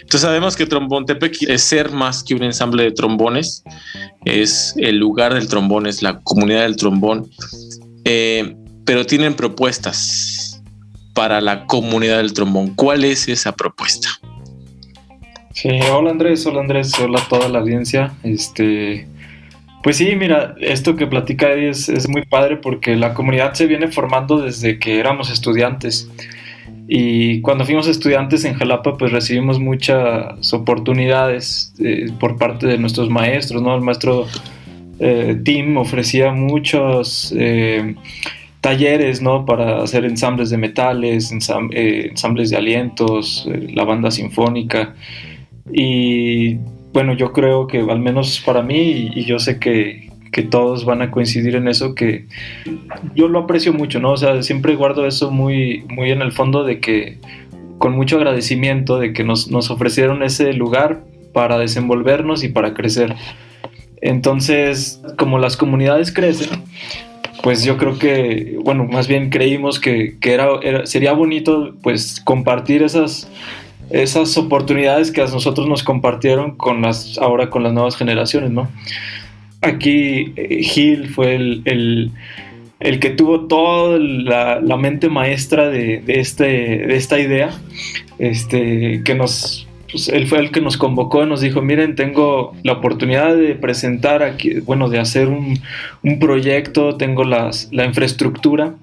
Entonces 0.00 0.22
sabemos 0.22 0.56
que 0.56 0.66
Trombón 0.66 1.06
Tepec 1.06 1.42
es 1.42 1.62
ser 1.62 1.90
más 1.90 2.22
que 2.22 2.34
un 2.34 2.42
ensamble 2.42 2.84
de 2.84 2.92
trombones, 2.92 3.62
es 4.24 4.74
el 4.76 4.96
lugar 4.96 5.34
del 5.34 5.48
trombón, 5.48 5.86
es 5.86 6.02
la 6.02 6.20
comunidad 6.20 6.62
del 6.62 6.76
trombón, 6.76 7.30
eh, 8.04 8.56
pero 8.84 9.04
tienen 9.04 9.34
propuestas 9.34 10.62
para 11.14 11.40
la 11.40 11.66
comunidad 11.66 12.18
del 12.18 12.32
trombón. 12.32 12.74
¿Cuál 12.74 13.04
es 13.04 13.28
esa 13.28 13.52
propuesta? 13.52 14.08
Sí, 15.52 15.68
hola 15.92 16.10
Andrés, 16.10 16.46
hola 16.46 16.60
Andrés, 16.60 16.92
hola 17.00 17.20
a 17.20 17.28
toda 17.28 17.48
la 17.48 17.58
audiencia. 17.58 18.14
Este, 18.22 19.08
pues 19.82 19.96
sí, 19.96 20.16
mira, 20.16 20.54
esto 20.60 20.96
que 20.96 21.06
platica 21.06 21.52
Eddie 21.52 21.70
es, 21.70 22.08
muy 22.08 22.22
padre 22.22 22.56
porque 22.56 22.96
la 22.96 23.14
comunidad 23.14 23.54
se 23.54 23.66
viene 23.66 23.88
formando 23.88 24.40
desde 24.40 24.78
que 24.78 24.98
éramos 24.98 25.30
estudiantes. 25.30 26.10
Y 26.88 27.42
cuando 27.42 27.64
fuimos 27.64 27.86
estudiantes 27.86 28.44
en 28.44 28.54
Jalapa, 28.54 28.96
pues 28.96 29.12
recibimos 29.12 29.60
muchas 29.60 30.52
oportunidades 30.52 31.74
eh, 31.78 32.10
por 32.18 32.38
parte 32.38 32.66
de 32.66 32.78
nuestros 32.78 33.10
maestros, 33.10 33.62
¿no? 33.62 33.74
El 33.74 33.82
maestro 33.82 34.26
eh, 34.98 35.40
Tim 35.44 35.76
ofrecía 35.76 36.32
muchos 36.32 37.32
eh, 37.36 37.94
talleres, 38.60 39.22
¿no? 39.22 39.44
Para 39.44 39.82
hacer 39.82 40.04
ensambles 40.06 40.50
de 40.50 40.56
metales, 40.56 41.30
ensambles 41.30 42.50
de 42.50 42.56
alientos, 42.56 43.48
la 43.72 43.84
banda 43.84 44.10
sinfónica. 44.10 44.94
Y 45.72 46.56
bueno, 46.92 47.14
yo 47.14 47.32
creo 47.32 47.66
que 47.66 47.78
al 47.80 48.00
menos 48.00 48.42
para 48.44 48.62
mí, 48.62 49.10
y, 49.14 49.24
yo 49.24 49.38
sé 49.38 49.58
que, 49.58 50.10
que, 50.32 50.42
todos 50.42 50.84
van 50.84 51.02
a 51.02 51.10
coincidir 51.10 51.56
en 51.56 51.68
eso, 51.68 51.94
que 51.94 52.26
yo 53.14 53.28
lo 53.28 53.40
aprecio 53.40 53.72
mucho, 53.72 54.00
¿no? 54.00 54.12
O 54.12 54.16
sea, 54.16 54.42
siempre 54.42 54.76
guardo 54.76 55.06
eso 55.06 55.30
muy, 55.30 55.84
muy 55.88 56.10
en 56.10 56.22
el 56.22 56.32
fondo 56.32 56.64
de 56.64 56.80
que 56.80 57.18
con 57.78 57.92
mucho 57.94 58.16
agradecimiento 58.16 58.98
de 58.98 59.12
que 59.12 59.24
nos, 59.24 59.50
nos 59.50 59.70
ofrecieron 59.70 60.22
ese 60.22 60.52
lugar 60.52 61.00
para 61.32 61.58
desenvolvernos 61.58 62.42
y 62.44 62.48
para 62.48 62.74
crecer. 62.74 63.14
Entonces, 64.00 65.00
como 65.16 65.38
las 65.38 65.56
comunidades 65.56 66.12
crecen, 66.12 66.62
pues 67.42 67.64
yo 67.64 67.76
creo 67.76 67.98
que, 67.98 68.58
bueno, 68.62 68.84
más 68.84 69.08
bien 69.08 69.30
creímos 69.30 69.80
que, 69.80 70.16
era, 70.22 70.48
sería 70.84 71.12
bonito 71.12 71.74
pues 71.82 72.20
compartir 72.24 72.82
esas, 72.82 73.30
esas 73.90 74.36
oportunidades 74.36 75.10
que 75.10 75.22
a 75.22 75.26
nosotros 75.26 75.66
nos 75.66 75.82
compartieron 75.82 76.56
con 76.56 76.82
las, 76.82 77.18
ahora 77.18 77.50
con 77.50 77.62
las 77.62 77.72
nuevas 77.72 77.96
generaciones, 77.96 78.50
¿no? 78.50 78.68
Aquí 79.60 80.32
eh, 80.36 80.62
Gil 80.62 81.08
fue 81.08 81.34
el, 81.34 82.12
que 82.80 83.10
tuvo 83.10 83.46
toda 83.46 83.98
la, 83.98 84.76
mente 84.76 85.08
maestra 85.08 85.68
de, 85.68 86.02
este, 86.06 86.44
de 86.44 86.96
esta 86.96 87.18
idea, 87.18 87.50
este, 88.18 89.02
que 89.04 89.14
nos 89.14 89.64
pues 89.90 90.08
él 90.10 90.26
fue 90.26 90.38
el 90.38 90.50
que 90.50 90.60
nos 90.60 90.76
convocó 90.76 91.22
y 91.22 91.26
nos 91.26 91.40
dijo, 91.40 91.62
miren, 91.62 91.94
tengo 91.94 92.54
la 92.62 92.74
oportunidad 92.74 93.34
de 93.34 93.54
presentar 93.54 94.22
aquí, 94.22 94.60
bueno, 94.60 94.90
de 94.90 94.98
hacer 94.98 95.28
un, 95.28 95.58
proyecto, 96.20 96.96
tengo 96.96 97.24
las, 97.24 97.68
la 97.72 97.86
infraestructura 97.86 98.74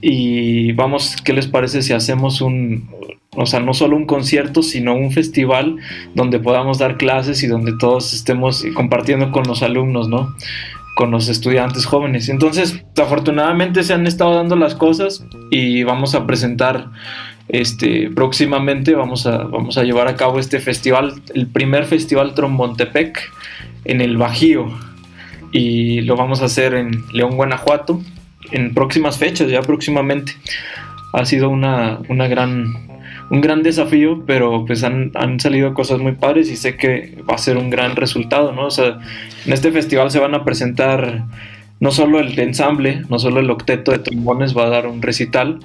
y 0.00 0.72
vamos, 0.72 1.16
¿qué 1.24 1.32
les 1.32 1.46
parece 1.46 1.80
si 1.82 1.92
hacemos 1.92 2.40
un, 2.40 2.88
o 3.36 3.46
sea, 3.46 3.60
no 3.60 3.74
solo 3.74 3.96
un 3.96 4.06
concierto, 4.06 4.62
sino 4.62 4.94
un 4.94 5.12
festival 5.12 5.76
donde 6.14 6.38
podamos 6.38 6.78
dar 6.78 6.96
clases 6.96 7.42
y 7.42 7.46
donde 7.46 7.72
todos 7.78 8.12
estemos 8.12 8.64
compartiendo 8.74 9.30
con 9.30 9.44
los 9.44 9.62
alumnos, 9.62 10.08
¿no? 10.08 10.34
Con 10.96 11.10
los 11.10 11.28
estudiantes 11.28 11.84
jóvenes. 11.84 12.28
Entonces, 12.28 12.82
afortunadamente 12.96 13.84
se 13.84 13.92
han 13.92 14.06
estado 14.06 14.34
dando 14.34 14.56
las 14.56 14.74
cosas 14.74 15.24
y 15.50 15.82
vamos 15.82 16.14
a 16.14 16.26
presentar 16.26 16.88
este, 17.48 18.10
próximamente 18.10 18.94
vamos 18.94 19.26
a, 19.26 19.44
vamos 19.44 19.78
a 19.78 19.84
llevar 19.84 20.08
a 20.08 20.16
cabo 20.16 20.40
este 20.40 20.58
festival, 20.58 21.14
el 21.34 21.46
primer 21.46 21.84
festival 21.84 22.34
Trombontepec 22.34 23.32
en 23.84 24.00
el 24.00 24.16
Bajío. 24.16 24.66
Y 25.52 26.00
lo 26.02 26.16
vamos 26.16 26.42
a 26.42 26.46
hacer 26.46 26.74
en 26.74 27.04
León, 27.12 27.36
Guanajuato, 27.36 28.02
en 28.50 28.74
próximas 28.74 29.16
fechas, 29.18 29.48
ya 29.48 29.62
próximamente. 29.62 30.32
Ha 31.12 31.24
sido 31.24 31.48
una, 31.48 32.00
una 32.08 32.26
gran, 32.26 32.74
un 33.30 33.40
gran 33.40 33.62
desafío, 33.62 34.22
pero 34.26 34.64
pues 34.66 34.84
han, 34.84 35.10
han, 35.14 35.40
salido 35.40 35.74
cosas 35.74 36.00
muy 36.00 36.12
padres 36.12 36.50
y 36.50 36.56
sé 36.56 36.76
que 36.76 37.18
va 37.28 37.34
a 37.34 37.38
ser 37.38 37.56
un 37.56 37.70
gran 37.70 37.96
resultado, 37.96 38.52
¿no? 38.52 38.68
En 38.68 39.52
este 39.52 39.72
festival 39.72 40.10
se 40.10 40.20
van 40.20 40.34
a 40.34 40.44
presentar 40.44 41.24
no 41.80 41.90
solo 41.90 42.20
el 42.20 42.38
ensamble, 42.38 43.02
no 43.08 43.18
solo 43.18 43.40
el 43.40 43.50
octeto 43.50 43.92
de 43.92 43.98
trombones 43.98 44.56
va 44.56 44.66
a 44.66 44.70
dar 44.70 44.86
un 44.86 45.02
recital, 45.02 45.58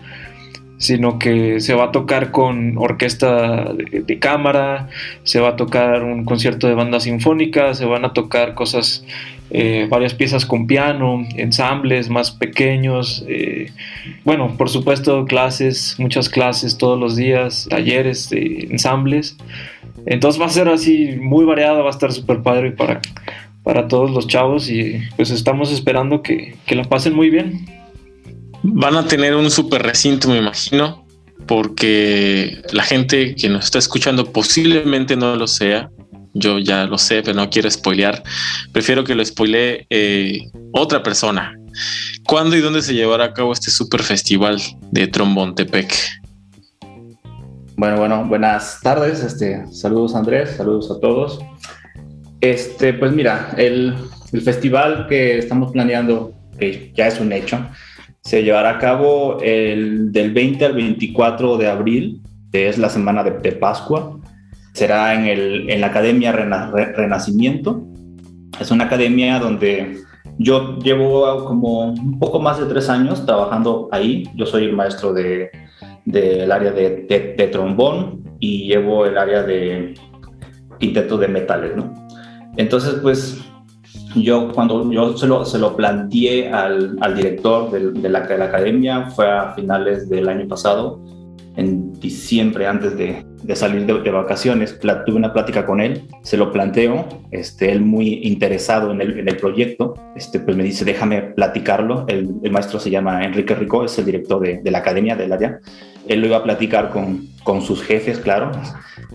sino 0.82 1.20
que 1.20 1.60
se 1.60 1.76
va 1.76 1.86
a 1.86 1.92
tocar 1.92 2.32
con 2.32 2.76
orquesta 2.76 3.72
de, 3.72 4.20
cámara, 4.20 4.90
se 5.22 5.40
va 5.40 5.50
a 5.50 5.56
tocar 5.56 6.04
un 6.04 6.26
concierto 6.26 6.68
de 6.68 6.74
banda 6.74 7.00
sinfónica, 7.00 7.76
se 7.76 7.86
van 7.86 8.04
a 8.04 8.14
tocar 8.14 8.56
cosas, 8.56 9.06
eh, 9.52 9.86
varias 9.92 10.16
piezas 10.16 10.44
con 10.44 10.66
piano, 10.66 11.24
ensambles 11.36 12.10
más 12.10 12.32
pequeños, 12.32 13.24
eh, 13.28 13.70
bueno, 14.26 14.56
por 14.58 14.70
supuesto 14.70 15.26
clases, 15.26 15.98
muchas 16.00 16.30
clases 16.30 16.80
todos 16.80 17.00
los 17.00 17.16
días, 17.16 17.68
talleres 17.70 18.32
de 18.32 18.68
ensambles. 18.72 19.38
Entonces 20.08 20.42
va 20.42 20.48
a 20.48 20.50
ser 20.50 20.68
así 20.68 21.16
muy 21.22 21.46
variado, 21.46 21.84
va 21.84 21.90
a 21.90 21.92
estar 21.92 22.12
súper 22.12 22.42
padre 22.42 22.72
para, 22.72 23.02
para 23.62 23.88
todos 23.88 24.10
los 24.10 24.26
chavos 24.26 24.68
y 24.68 25.00
pues 25.16 25.30
estamos 25.30 25.72
esperando 25.72 26.24
que, 26.24 26.56
que 26.66 26.74
la 26.74 26.86
pasen 26.86 27.14
muy 27.14 27.30
bien. 27.30 27.81
Van 28.64 28.96
a 28.96 29.08
tener 29.08 29.36
un 29.36 29.50
super 29.50 29.82
recinto, 29.82 30.30
me 30.30 30.38
imagino, 30.38 31.06
porque 31.48 32.62
la 32.72 32.84
gente 32.84 33.36
que 33.36 33.50
nos 33.50 33.66
está 33.66 33.80
escuchando 33.80 34.32
posiblemente 34.32 35.16
no 35.16 35.36
lo 35.36 35.48
sea. 35.48 35.90
Yo 36.34 36.60
ya 36.60 36.86
lo 36.86 36.98
sé, 36.98 37.24
pero 37.24 37.36
no 37.36 37.50
quiero 37.50 37.70
spoilear. 37.70 38.24
Prefiero 38.72 39.04
que 39.04 39.16
lo 39.16 39.26
spoilee 39.26 39.86
eh, 39.90 40.50
otra 40.72 41.04
persona. 41.04 41.58
¿Cuándo 42.26 42.56
y 42.56 42.62
dónde 42.62 42.82
se 42.82 42.94
llevará 42.94 43.26
a 43.26 43.34
cabo 43.34 43.52
este 43.52 43.72
super 43.72 44.04
festival 44.04 44.62
de 44.92 45.08
Trombón 45.08 45.56
Tepec? 45.56 45.94
Bueno, 47.76 47.98
bueno, 47.98 48.26
buenas 48.26 48.80
tardes. 48.82 49.24
Este, 49.24 49.66
saludos 49.72 50.16
Andrés, 50.16 50.52
saludos 50.56 50.92
a 50.92 51.00
todos. 51.00 51.40
Este, 52.40 52.94
pues 52.94 53.12
mira, 53.12 53.54
el, 53.58 53.96
el 54.32 54.42
festival 54.42 55.08
que 55.10 55.40
estamos 55.40 55.72
planeando, 55.72 56.34
que 56.60 56.92
ya 56.96 57.08
es 57.08 57.20
un 57.20 57.34
hecho, 57.34 57.60
se 58.22 58.44
llevará 58.44 58.72
a 58.72 58.80
cabo 58.80 59.40
el, 59.42 60.12
del 60.12 60.32
20 60.32 60.66
al 60.66 60.74
24 60.74 61.58
de 61.58 61.68
abril, 61.68 62.22
que 62.52 62.70
es 62.70 62.78
la 62.78 62.90
semana 62.90 63.24
de, 63.24 63.52
Pascua. 63.54 64.20
Será 64.74 65.16
en, 65.16 65.26
el, 65.26 65.70
en 65.70 65.82
la 65.82 65.88
Academia 65.88 66.32
Renacimiento. 66.32 67.84
Es 68.60 68.72
una 68.72 68.86
academia 68.86 69.40
donde 69.40 69.98
yo 70.38 70.78
llevo 70.80 71.46
como 71.46 71.94
un 71.94 72.20
poco 72.20 72.40
más 72.40 72.60
de 72.60 72.68
tres 72.68 72.90
años 72.90 73.26
trabajando 73.26 73.90
ahí. 73.92 74.30
Yo 74.36 74.46
soy 74.46 74.66
el 74.66 74.74
maestro 74.74 75.14
del 75.14 75.50
de, 76.06 76.52
área 76.52 76.72
de, 76.72 77.06
de, 77.38 77.48
trombón 77.48 78.24
y 78.40 78.68
llevo 78.68 79.06
el 79.06 79.18
área 79.18 79.44
de 79.44 79.96
quinteto 80.80 81.18
de 81.18 81.28
metales, 81.28 81.76
¿no? 81.76 81.94
Entonces, 82.58 82.96
pues 83.02 83.42
yo 84.16 84.52
cuando 84.52 84.92
yo 84.92 85.18
se 85.18 85.28
lo, 85.28 85.46
se 85.46 85.58
lo 85.58 85.76
planteé 85.76 86.50
al, 86.50 86.98
al 87.02 87.16
director 87.16 87.72
de, 87.72 88.10
la, 88.10 88.22
de, 88.22 88.38
la, 88.38 88.46
academia, 88.46 89.10
fue 89.12 89.30
a 89.30 89.54
finales 89.54 90.10
del 90.10 90.28
año 90.30 90.48
pasado, 90.48 91.02
en 91.58 92.00
diciembre, 92.00 92.66
antes 92.66 92.98
de, 92.98 93.26
de 93.44 93.56
salir 93.56 93.86
de, 93.86 94.12
vacaciones, 94.12 94.80
tuve 94.80 95.16
una 95.16 95.34
plática 95.34 95.66
con 95.66 95.82
él, 95.82 96.04
se 96.24 96.38
lo 96.38 96.52
planteo, 96.52 97.06
este, 97.32 97.72
él 97.72 97.82
muy 97.82 98.22
interesado 98.24 98.92
en 98.92 99.02
el, 99.02 99.20
en 99.20 99.28
el 99.28 99.38
proyecto, 99.38 99.96
este, 100.16 100.40
pues 100.40 100.56
me 100.56 100.64
dice, 100.64 100.86
déjame 100.86 101.22
platicarlo, 101.22 102.06
el, 102.08 102.36
el, 102.42 102.52
maestro 102.52 102.80
se 102.80 102.90
llama 102.90 103.26
Enrique 103.26 103.54
Rico, 103.54 103.84
es 103.84 103.98
el 103.98 104.06
director 104.06 104.42
de, 104.42 104.72
la 104.72 104.78
academia 104.78 105.16
del 105.16 105.34
área, 105.34 105.60
él 106.08 106.22
lo 106.22 106.28
iba 106.28 106.38
a 106.38 106.44
platicar 106.44 106.90
con, 106.90 107.28
con 107.44 107.62
sus 107.62 107.84
jefes, 107.84 108.20
claro, 108.20 108.52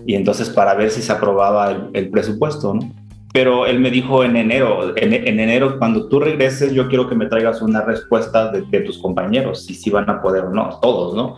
y 0.05 0.13
entonces 0.13 0.49
para 0.49 0.75
ver 0.75 0.91
si 0.91 1.01
se 1.01 1.11
aprobaba 1.11 1.71
el, 1.71 1.89
el 1.93 2.09
presupuesto, 2.09 2.73
¿no? 2.75 3.06
Pero 3.37 3.67
él 3.67 3.79
me 3.79 3.91
dijo 3.91 4.23
en 4.23 4.35
enero, 4.35 4.97
en, 4.97 5.13
enero, 5.13 5.77
cuando 5.77 6.07
tú 6.07 6.19
regreses, 6.19 6.73
yo 6.73 6.87
quiero 6.87 7.07
que 7.07 7.13
me 7.13 7.27
traigas 7.27 7.61
una 7.61 7.81
respuesta 7.81 8.51
de, 8.51 8.79
tus 8.79 8.97
compañeros, 8.97 9.63
si 9.63 9.75
sí 9.75 9.91
van 9.91 10.09
a 10.09 10.23
poder 10.23 10.45
o 10.45 10.49
no, 10.49 10.79
todos, 10.81 11.13
¿no? 11.13 11.35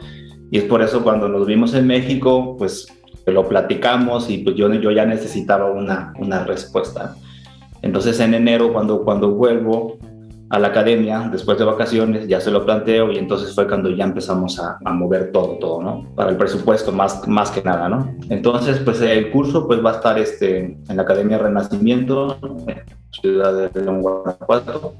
Y 0.49 0.59
es 0.59 0.63
por 0.63 0.81
eso 0.81 1.03
cuando 1.03 1.27
nos 1.27 1.45
vimos 1.45 1.73
en 1.73 1.87
México, 1.87 2.55
pues 2.57 2.87
lo 3.25 3.49
platicamos 3.49 4.29
y 4.29 4.37
pues 4.37 4.55
yo, 4.55 4.73
yo 4.75 4.91
ya 4.91 5.05
necesitaba 5.05 5.71
una, 5.71 6.13
una 6.17 6.45
respuesta. 6.45 7.17
Entonces 7.81 8.17
en 8.21 8.33
enero, 8.33 8.71
cuando, 8.71 9.03
cuando 9.03 9.31
vuelvo, 9.31 9.97
a 10.49 10.57
la 10.57 10.69
academia 10.69 11.29
después 11.31 11.57
de 11.59 11.65
vacaciones, 11.65 12.27
ya 12.27 12.41
se 12.41 12.49
lo 12.49 12.65
planteo 12.65 13.11
y 13.11 13.17
entonces 13.17 13.53
fue 13.53 13.67
cuando 13.67 13.89
ya 13.89 14.03
empezamos 14.03 14.59
a, 14.59 14.79
mover 14.91 15.31
todo, 15.31 15.57
todo, 15.59 15.81
¿no? 15.81 16.15
Para 16.15 16.31
el 16.31 16.37
presupuesto 16.37 16.91
más, 16.91 17.27
más 17.27 17.51
que 17.51 17.61
nada, 17.61 17.87
¿no? 17.87 18.15
Entonces, 18.29 18.79
pues 18.79 18.99
el 19.01 19.31
curso 19.31 19.67
pues 19.67 19.83
va 19.83 19.91
a 19.91 19.95
estar 19.95 20.17
este, 20.17 20.77
en 20.87 20.97
la 20.97 21.03
Academia 21.03 21.37
Renacimiento, 21.37 22.37
en 22.67 22.83
Ciudad 23.11 23.69
de 23.71 23.81
León, 23.81 24.01
Guanajuato. 24.01 24.95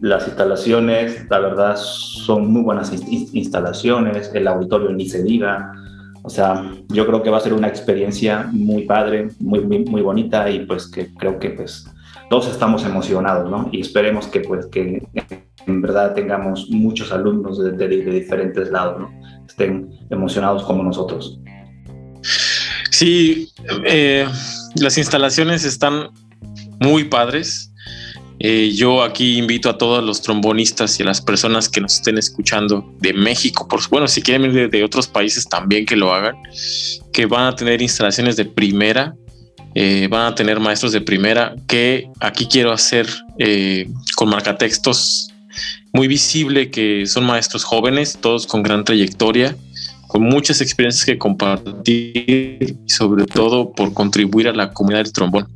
Las 0.00 0.26
instalaciones, 0.26 1.26
la 1.30 1.38
verdad, 1.38 1.76
son 1.76 2.52
muy 2.52 2.62
buenas 2.62 2.92
instalaciones, 2.92 4.30
el 4.34 4.48
auditorio 4.48 4.90
ni 4.90 5.08
se 5.08 5.22
diga, 5.22 5.72
o 6.22 6.30
sea, 6.30 6.64
yo 6.88 7.06
creo 7.06 7.22
que 7.22 7.30
va 7.30 7.36
a 7.36 7.40
ser 7.40 7.52
una 7.52 7.68
experiencia 7.68 8.48
muy 8.50 8.82
padre, 8.82 9.28
muy, 9.38 9.60
muy, 9.60 9.84
muy 9.84 10.02
bonita 10.02 10.50
y 10.50 10.66
pues 10.66 10.88
que 10.88 11.14
creo 11.14 11.38
que 11.38 11.50
pues 11.50 11.86
todos 12.34 12.48
estamos 12.48 12.84
emocionados, 12.84 13.48
¿no? 13.48 13.68
Y 13.70 13.80
esperemos 13.80 14.26
que, 14.26 14.40
pues, 14.40 14.66
que 14.66 15.06
en 15.68 15.80
verdad 15.80 16.14
tengamos 16.14 16.68
muchos 16.68 17.12
alumnos 17.12 17.62
de, 17.62 17.88
diferentes 17.88 18.72
lados, 18.72 19.02
¿no? 19.02 19.20
Estén 19.46 19.88
emocionados 20.10 20.64
como 20.64 20.82
nosotros. 20.82 21.38
Sí, 22.90 23.52
eh, 23.84 24.26
las 24.74 24.98
instalaciones 24.98 25.64
están 25.64 26.08
muy 26.80 27.04
padres. 27.04 27.72
Eh, 28.40 28.72
yo 28.74 29.04
aquí 29.04 29.38
invito 29.38 29.70
a 29.70 29.78
todos 29.78 30.02
los 30.02 30.20
trombonistas 30.20 30.98
y 30.98 31.04
a 31.04 31.06
las 31.06 31.20
personas 31.20 31.68
que 31.68 31.80
nos 31.80 31.94
estén 31.94 32.18
escuchando 32.18 32.84
de 32.98 33.12
México, 33.12 33.68
por 33.68 33.88
bueno, 33.90 34.08
si 34.08 34.22
quieren 34.22 34.52
ir 34.52 34.68
de 34.70 34.82
otros 34.82 35.06
países 35.06 35.48
también 35.48 35.86
que 35.86 35.94
lo 35.94 36.12
hagan, 36.12 36.34
que 37.12 37.26
van 37.26 37.44
a 37.44 37.54
tener 37.54 37.80
instalaciones 37.80 38.34
de 38.34 38.44
primera 38.44 39.14
eh, 39.74 40.06
van 40.08 40.32
a 40.32 40.34
tener 40.34 40.60
maestros 40.60 40.92
de 40.92 41.00
primera 41.00 41.54
que 41.66 42.08
aquí 42.20 42.46
quiero 42.46 42.72
hacer 42.72 43.06
eh, 43.38 43.88
con 44.16 44.28
marcatextos 44.28 45.30
muy 45.92 46.08
visible 46.08 46.70
que 46.70 47.06
son 47.06 47.24
maestros 47.24 47.64
jóvenes, 47.64 48.18
todos 48.20 48.46
con 48.46 48.62
gran 48.62 48.84
trayectoria, 48.84 49.56
con 50.08 50.22
muchas 50.22 50.60
experiencias 50.60 51.04
que 51.04 51.18
compartir 51.18 52.76
y 52.84 52.90
sobre 52.90 53.26
todo 53.26 53.72
por 53.72 53.92
contribuir 53.94 54.48
a 54.48 54.52
la 54.52 54.72
comunidad 54.72 55.04
del 55.04 55.12
trombón. 55.12 55.48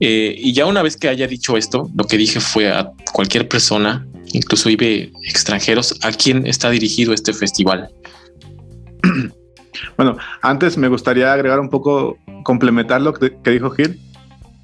Eh, 0.00 0.34
y 0.38 0.52
ya 0.52 0.66
una 0.66 0.82
vez 0.82 0.96
que 0.96 1.08
haya 1.08 1.26
dicho 1.26 1.56
esto, 1.56 1.90
lo 1.94 2.04
que 2.04 2.18
dije 2.18 2.40
fue 2.40 2.70
a 2.70 2.92
cualquier 3.12 3.48
persona, 3.48 4.06
incluso 4.32 4.68
inclusive 4.68 5.12
extranjeros, 5.28 5.98
a 6.02 6.12
quién 6.12 6.46
está 6.46 6.70
dirigido 6.70 7.12
este 7.14 7.32
festival. 7.32 7.90
Bueno, 9.96 10.16
antes 10.42 10.76
me 10.78 10.88
gustaría 10.88 11.32
agregar 11.32 11.60
un 11.60 11.68
poco, 11.68 12.18
complementar 12.42 13.00
lo 13.00 13.12
que, 13.12 13.30
dijo 13.50 13.70
Gil. 13.70 14.00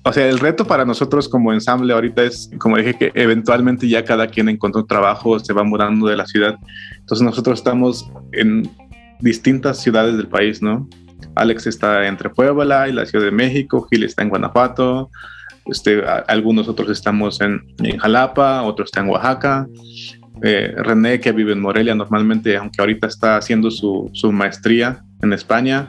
O 0.03 0.13
sea, 0.13 0.27
el 0.29 0.39
reto 0.39 0.67
para 0.67 0.85
nosotros 0.85 1.29
como 1.29 1.53
ensamble 1.53 1.93
ahorita 1.93 2.23
es, 2.23 2.51
como 2.59 2.79
dije, 2.79 2.95
que 2.95 3.13
eventualmente 3.15 3.87
ya 3.87 4.05
cada 4.05 4.29
quien 4.29 4.49
encuentra 4.49 4.81
un 4.81 4.89
trabajo, 4.89 5.39
se 5.39 5.53
va 5.53 5.63
mudando 5.63 6.07
de 6.07 6.17
la 6.17 6.27
ciudad. 6.27 6.57
Entonces 6.99 7.23
nosotros 7.23 7.59
estamos 7.59 8.11
en 8.33 8.69
distintas 9.21 9.79
ciudades 9.83 10.17
del 10.17 10.29
país, 10.29 10.63
¿no? 10.63 10.89
Alex 11.35 11.67
está 11.67 12.07
entre 12.07 12.31
Puebla 12.31 12.89
y 12.89 12.93
la 12.93 13.05
Ciudad 13.05 13.27
de 13.27 13.31
México, 13.31 13.87
Gil 13.91 14.05
está 14.05 14.23
en 14.23 14.31
Guanajuato, 14.31 15.11
este, 15.67 16.03
algunos 16.27 16.69
otros 16.69 16.89
estamos 16.91 17.41
en, 17.41 17.63
en, 17.79 17.99
Jalapa, 17.99 18.63
otros 18.63 18.89
están 18.89 19.05
en 19.05 19.11
Oaxaca. 19.11 19.69
Eh, 20.43 20.75
René, 20.77 21.21
que 21.21 21.33
vive 21.33 21.53
en 21.53 21.61
Morelia 21.61 21.95
normalmente, 21.95 22.57
aunque 22.57 22.81
ahorita 22.81 23.07
está 23.07 23.37
haciendo 23.37 23.71
su, 23.71 24.11
maestría 24.33 25.03
en 25.23 25.33
España, 25.33 25.89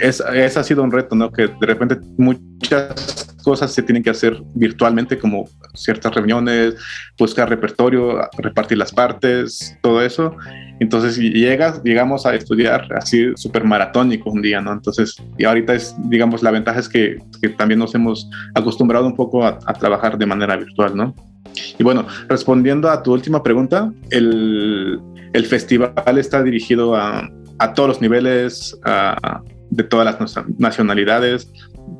es, 0.00 0.20
ha 0.20 0.64
sido 0.64 0.82
un 0.82 0.90
reto, 0.90 1.14
¿no? 1.14 1.30
Que 1.30 1.48
de 1.48 1.66
repente 1.66 1.98
muchas 2.16 3.30
cosas 3.42 3.72
se 3.72 3.82
tienen 3.82 4.02
que 4.02 4.10
hacer 4.10 4.40
virtualmente, 4.54 5.18
como 5.18 5.48
ciertas 5.74 6.14
reuniones, 6.14 6.74
buscar 7.18 7.48
repertorio, 7.48 8.20
repartir 8.38 8.78
las 8.78 8.92
partes, 8.92 9.76
todo 9.82 10.02
eso. 10.02 10.36
Entonces, 10.78 11.18
llegas, 11.18 11.82
llegamos 11.82 12.26
a 12.26 12.34
estudiar 12.34 12.86
así 12.94 13.32
súper 13.36 13.64
maratónico 13.64 14.30
un 14.30 14.42
día, 14.42 14.60
¿no? 14.60 14.72
Entonces, 14.72 15.16
y 15.38 15.44
ahorita 15.44 15.74
es, 15.74 15.94
digamos, 16.08 16.42
la 16.42 16.50
ventaja 16.50 16.80
es 16.80 16.88
que, 16.88 17.18
también 17.58 17.78
nos 17.78 17.94
hemos 17.94 18.28
acostumbrado 18.54 19.06
un 19.06 19.16
poco 19.16 19.44
a, 19.44 19.58
trabajar 19.58 20.18
de 20.18 20.26
manera 20.26 20.56
virtual, 20.56 20.96
¿no? 20.96 21.14
Y 21.78 21.82
bueno, 21.82 22.06
respondiendo 22.28 22.90
a 22.90 23.02
tu 23.02 23.12
última 23.12 23.42
pregunta, 23.42 23.92
el, 24.10 25.00
el 25.32 25.46
festival 25.46 26.18
está 26.18 26.42
dirigido 26.42 26.96
a, 26.96 27.28
a 27.58 27.74
todos 27.74 27.88
los 27.88 28.00
niveles, 28.00 28.78
a, 28.84 29.42
de 29.70 29.84
todas 29.84 30.04
las 30.04 30.36
nacionalidades. 30.58 31.50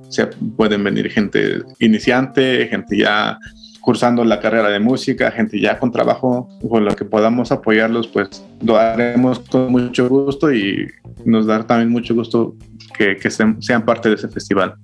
Se 0.09 0.27
pueden 0.57 0.85
venir 0.85 1.11
gente 1.11 1.63
iniciante, 1.79 2.67
gente 2.69 2.99
ya 2.99 3.39
cursando 3.81 4.25
la 4.25 4.41
carrera 4.41 4.69
de 4.69 4.79
música, 4.79 5.31
gente 5.31 5.59
ya 5.59 5.79
con 5.79 5.91
trabajo, 5.91 6.49
con 6.69 6.85
lo 6.85 6.95
que 6.95 7.05
podamos 7.05 7.51
apoyarlos, 7.51 8.09
pues 8.09 8.45
lo 8.63 8.77
haremos 8.77 9.41
con 9.41 9.73
mucho 9.73 10.09
gusto 10.09 10.53
y 10.53 10.87
nos 11.25 11.47
da 11.47 11.67
también 11.67 11.89
mucho 11.91 12.15
gusto 12.15 12.55
que, 12.97 13.17
que 13.17 13.31
sean 13.31 13.85
parte 13.85 14.11
de 14.11 14.17
ese 14.17 14.29
festival. 14.29 14.75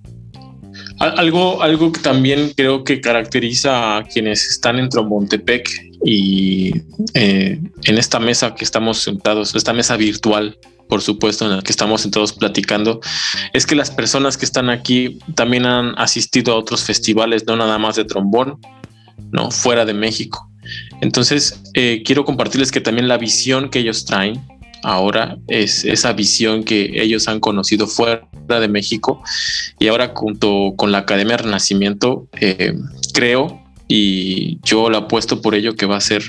Algo, 0.99 1.63
algo 1.63 1.93
que 1.93 2.01
también 2.01 2.53
creo 2.57 2.83
que 2.83 3.01
caracteriza 3.03 3.99
a 3.99 4.05
quienes 4.05 4.47
están 4.47 4.79
en 4.79 4.89
Trombontepec 4.89 5.69
y 6.05 6.73
eh, 7.13 7.61
en 7.85 7.99
esta 7.99 8.19
mesa 8.19 8.55
que 8.55 8.65
estamos 8.65 8.99
sentados, 8.99 9.55
esta 9.55 9.75
mesa 9.75 9.97
virtual, 9.97 10.59
por 10.89 11.03
supuesto, 11.03 11.45
en 11.45 11.57
la 11.57 11.63
que 11.63 11.71
estamos 11.73 12.09
todos 12.11 12.33
platicando, 12.33 13.01
es 13.53 13.67
que 13.67 13.75
las 13.75 13.91
personas 13.91 14.39
que 14.39 14.47
están 14.47 14.71
aquí 14.71 15.19
también 15.35 15.67
han 15.67 15.99
asistido 15.99 16.55
a 16.55 16.57
otros 16.57 16.85
festivales, 16.85 17.45
no 17.47 17.57
nada 17.57 17.77
más 17.79 17.97
de 17.97 18.05
trombón, 18.05 18.59
no 19.33 19.51
fuera 19.51 19.85
de 19.85 19.93
México. 19.93 20.51
Entonces, 21.03 21.63
eh, 21.75 22.03
quiero 22.05 22.25
compartirles 22.25 22.73
que 22.73 22.81
también 22.81 23.07
la 23.07 23.19
visión 23.19 23.69
que 23.69 23.81
ellos 23.81 24.07
traen 24.07 24.41
ahora 24.87 25.37
es 25.49 25.85
esa 25.85 26.13
visión 26.13 26.63
que 26.63 27.03
ellos 27.03 27.27
han 27.27 27.41
conocido 27.41 27.89
fuera 27.89 28.29
de 28.49 28.69
México 28.69 29.21
y 29.81 29.89
ahora 29.89 30.13
junto 30.15 30.75
con 30.77 30.93
la 30.93 30.99
Academia 30.99 31.37
Renacimiento 31.37 32.29
eh, 32.41 32.73
creo 33.13 33.61
y 33.89 34.61
yo 34.63 34.89
lo 34.89 34.99
apuesto 34.99 35.43
por 35.43 35.57
ello 35.57 35.75
que 35.75 35.87
va 35.87 35.97
a 35.97 36.01
ser 36.01 36.23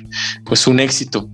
pues 0.44 0.66
un 0.66 0.80
éxito. 0.80 1.30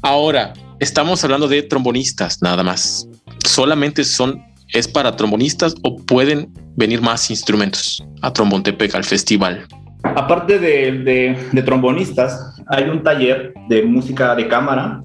Ahora, 0.00 0.52
estamos 0.78 1.24
hablando 1.24 1.48
de 1.48 1.60
trombonistas 1.64 2.40
nada 2.40 2.62
más. 2.62 3.08
Solamente 3.44 4.04
son, 4.04 4.44
es 4.68 4.86
para 4.86 5.16
trombonistas 5.16 5.74
o 5.82 5.96
pueden 5.96 6.52
venir 6.76 7.02
más 7.02 7.30
instrumentos 7.30 8.00
a 8.20 8.32
Trombontepec 8.32 8.94
al 8.94 9.04
festival. 9.04 9.66
Aparte 10.04 10.60
de, 10.60 11.36
de, 11.52 11.62
trombonistas, 11.62 12.60
hay 12.68 12.84
un 12.84 13.02
taller 13.02 13.52
de 13.68 13.82
música 13.82 14.36
de 14.36 14.46
cámara 14.46 15.02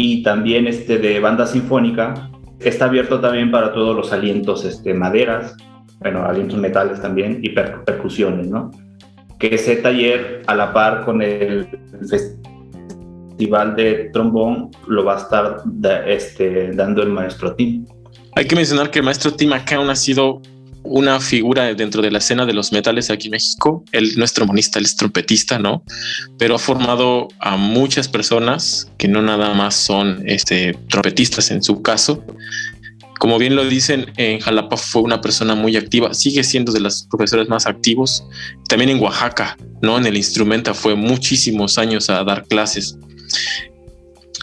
y 0.00 0.22
también 0.22 0.68
este 0.68 0.98
de 0.98 1.18
banda 1.18 1.44
sinfónica. 1.44 2.30
Está 2.60 2.84
abierto 2.84 3.20
también 3.20 3.50
para 3.50 3.72
todos 3.72 3.96
los 3.96 4.12
alientos, 4.12 4.64
este, 4.64 4.94
maderas, 4.94 5.56
bueno, 5.98 6.24
alientos 6.24 6.56
metales 6.56 7.02
también 7.02 7.40
y 7.42 7.50
percusiones, 7.50 8.46
¿no? 8.46 8.70
Que 9.40 9.56
ese 9.56 9.74
taller, 9.76 10.42
a 10.46 10.54
la 10.54 10.72
par 10.72 11.04
con 11.04 11.20
el 11.20 11.68
festival, 12.08 13.74
de 13.74 14.10
trombón 14.12 14.70
lo 14.86 15.04
va 15.04 15.14
a 15.14 15.18
estar 15.18 15.62
este, 16.06 16.72
dando 16.72 17.02
el 17.02 17.10
maestro 17.10 17.54
Tim. 17.54 17.84
Hay 18.36 18.46
que 18.46 18.54
mencionar 18.54 18.92
que 18.92 19.00
el 19.00 19.04
maestro 19.04 19.32
Tim 19.32 19.50
aún 19.52 19.90
ha 19.90 19.96
sido 19.96 20.40
una 20.88 21.20
figura 21.20 21.72
dentro 21.74 22.02
de 22.02 22.10
la 22.10 22.18
escena 22.18 22.46
de 22.46 22.52
los 22.52 22.72
metales 22.72 23.10
aquí 23.10 23.28
en 23.28 23.32
México. 23.32 23.84
Él 23.92 24.12
no 24.16 24.24
es 24.24 24.32
trombonista, 24.32 24.78
él 24.78 24.84
es 24.84 24.96
trompetista, 24.96 25.58
¿no? 25.58 25.82
Pero 26.38 26.54
ha 26.56 26.58
formado 26.58 27.28
a 27.38 27.56
muchas 27.56 28.08
personas 28.08 28.90
que 28.98 29.08
no 29.08 29.22
nada 29.22 29.54
más 29.54 29.74
son 29.74 30.22
este, 30.26 30.76
trompetistas 30.88 31.50
en 31.50 31.62
su 31.62 31.82
caso. 31.82 32.24
Como 33.18 33.38
bien 33.38 33.56
lo 33.56 33.64
dicen, 33.64 34.12
en 34.16 34.38
Jalapa 34.38 34.76
fue 34.76 35.02
una 35.02 35.20
persona 35.20 35.54
muy 35.54 35.76
activa, 35.76 36.14
sigue 36.14 36.44
siendo 36.44 36.72
de 36.72 36.80
los 36.80 37.06
profesores 37.10 37.48
más 37.48 37.66
activos. 37.66 38.24
También 38.68 38.90
en 38.90 39.00
Oaxaca, 39.00 39.56
¿no? 39.82 39.98
En 39.98 40.06
el 40.06 40.16
instrumenta 40.16 40.72
fue 40.72 40.94
muchísimos 40.94 41.78
años 41.78 42.08
a 42.10 42.22
dar 42.22 42.44
clases. 42.46 42.96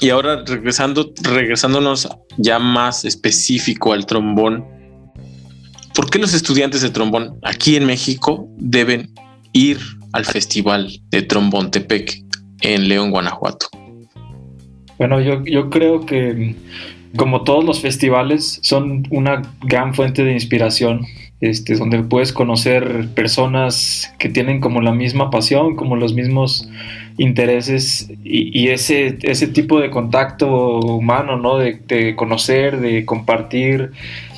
Y 0.01 0.09
ahora 0.09 0.43
regresando, 0.45 1.13
regresándonos 1.21 2.09
ya 2.37 2.59
más 2.59 3.05
específico 3.05 3.93
al 3.93 4.05
trombón, 4.05 4.74
¿por 5.95 6.09
qué 6.09 6.19
los 6.19 6.33
estudiantes 6.33 6.81
de 6.81 6.89
trombón 6.89 7.39
aquí 7.41 7.75
en 7.75 7.85
México 7.85 8.47
deben 8.57 9.09
ir 9.53 9.79
al 10.11 10.25
Festival 10.25 10.99
de 11.09 11.21
Trombón 11.21 11.71
Tepec 11.71 12.21
en 12.61 12.87
León, 12.87 13.11
Guanajuato? 13.11 13.67
Bueno, 14.97 15.19
yo, 15.21 15.43
yo 15.45 15.69
creo 15.69 16.05
que 16.05 16.55
como 17.15 17.43
todos 17.43 17.63
los 17.63 17.79
festivales 17.79 18.59
son 18.61 19.07
una 19.09 19.41
gran 19.61 19.93
fuente 19.93 20.23
de 20.23 20.33
inspiración 20.33 21.05
este, 21.41 21.75
donde 21.75 22.01
puedes 22.01 22.31
conocer 22.31 23.07
personas 23.13 24.13
que 24.19 24.29
tienen 24.29 24.61
como 24.61 24.81
la 24.81 24.93
misma 24.93 25.29
pasión, 25.29 25.75
como 25.75 25.95
los 25.95 26.13
mismos 26.13 26.69
intereses 27.17 28.09
y, 28.23 28.67
ese, 28.69 29.17
ese 29.21 29.47
tipo 29.47 29.79
de 29.79 29.89
contacto 29.89 30.79
humano, 30.79 31.37
¿no? 31.37 31.57
De, 31.57 32.15
conocer, 32.15 32.79
de 32.79 33.05
compartir, 33.05 33.91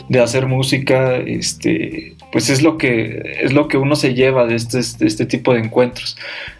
de 0.10 0.20
hacer 0.20 0.48
música, 0.48 1.18
este, 1.18 2.16
pues 2.32 2.50
es 2.50 2.62
lo 2.62 2.78
que, 2.78 3.38
es 3.42 3.54
lo 3.54 3.68
que 3.68 3.78
uno 3.78 3.96
se 3.96 4.14
lleva 4.14 4.46
de 4.46 4.56
este, 4.56 4.80
este 4.80 5.26
tipo 5.26 5.54
de 5.54 5.60
encuentros. 5.60 6.18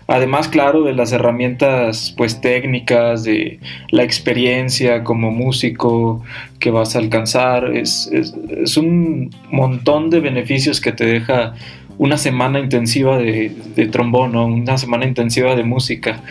Además, 0.08 0.48
claro, 0.48 0.84
de 0.84 0.94
las 0.94 1.12
herramientas 1.12 2.14
pues 2.18 2.40
técnicas, 2.40 3.24
de 3.24 3.60
la 3.92 4.04
experiencia 4.04 5.04
como 5.04 5.32
músico 5.32 6.24
que 6.60 6.72
vas 6.72 6.96
a 6.96 7.00
alcanzar, 7.00 7.76
es, 7.76 8.10
es, 8.12 8.78
un 8.78 9.36
montón 9.52 10.10
de 10.10 10.22
beneficios 10.22 10.80
que 10.80 10.94
te 10.94 11.06
deja 11.06 11.56
una 11.98 12.18
semana 12.18 12.60
intensiva 12.60 13.18
de, 13.18 13.52
trombón, 13.92 14.36
una 14.36 14.78
semana 14.78 15.06
intensiva 15.06 15.56
de 15.56 15.64
música. 15.64 16.22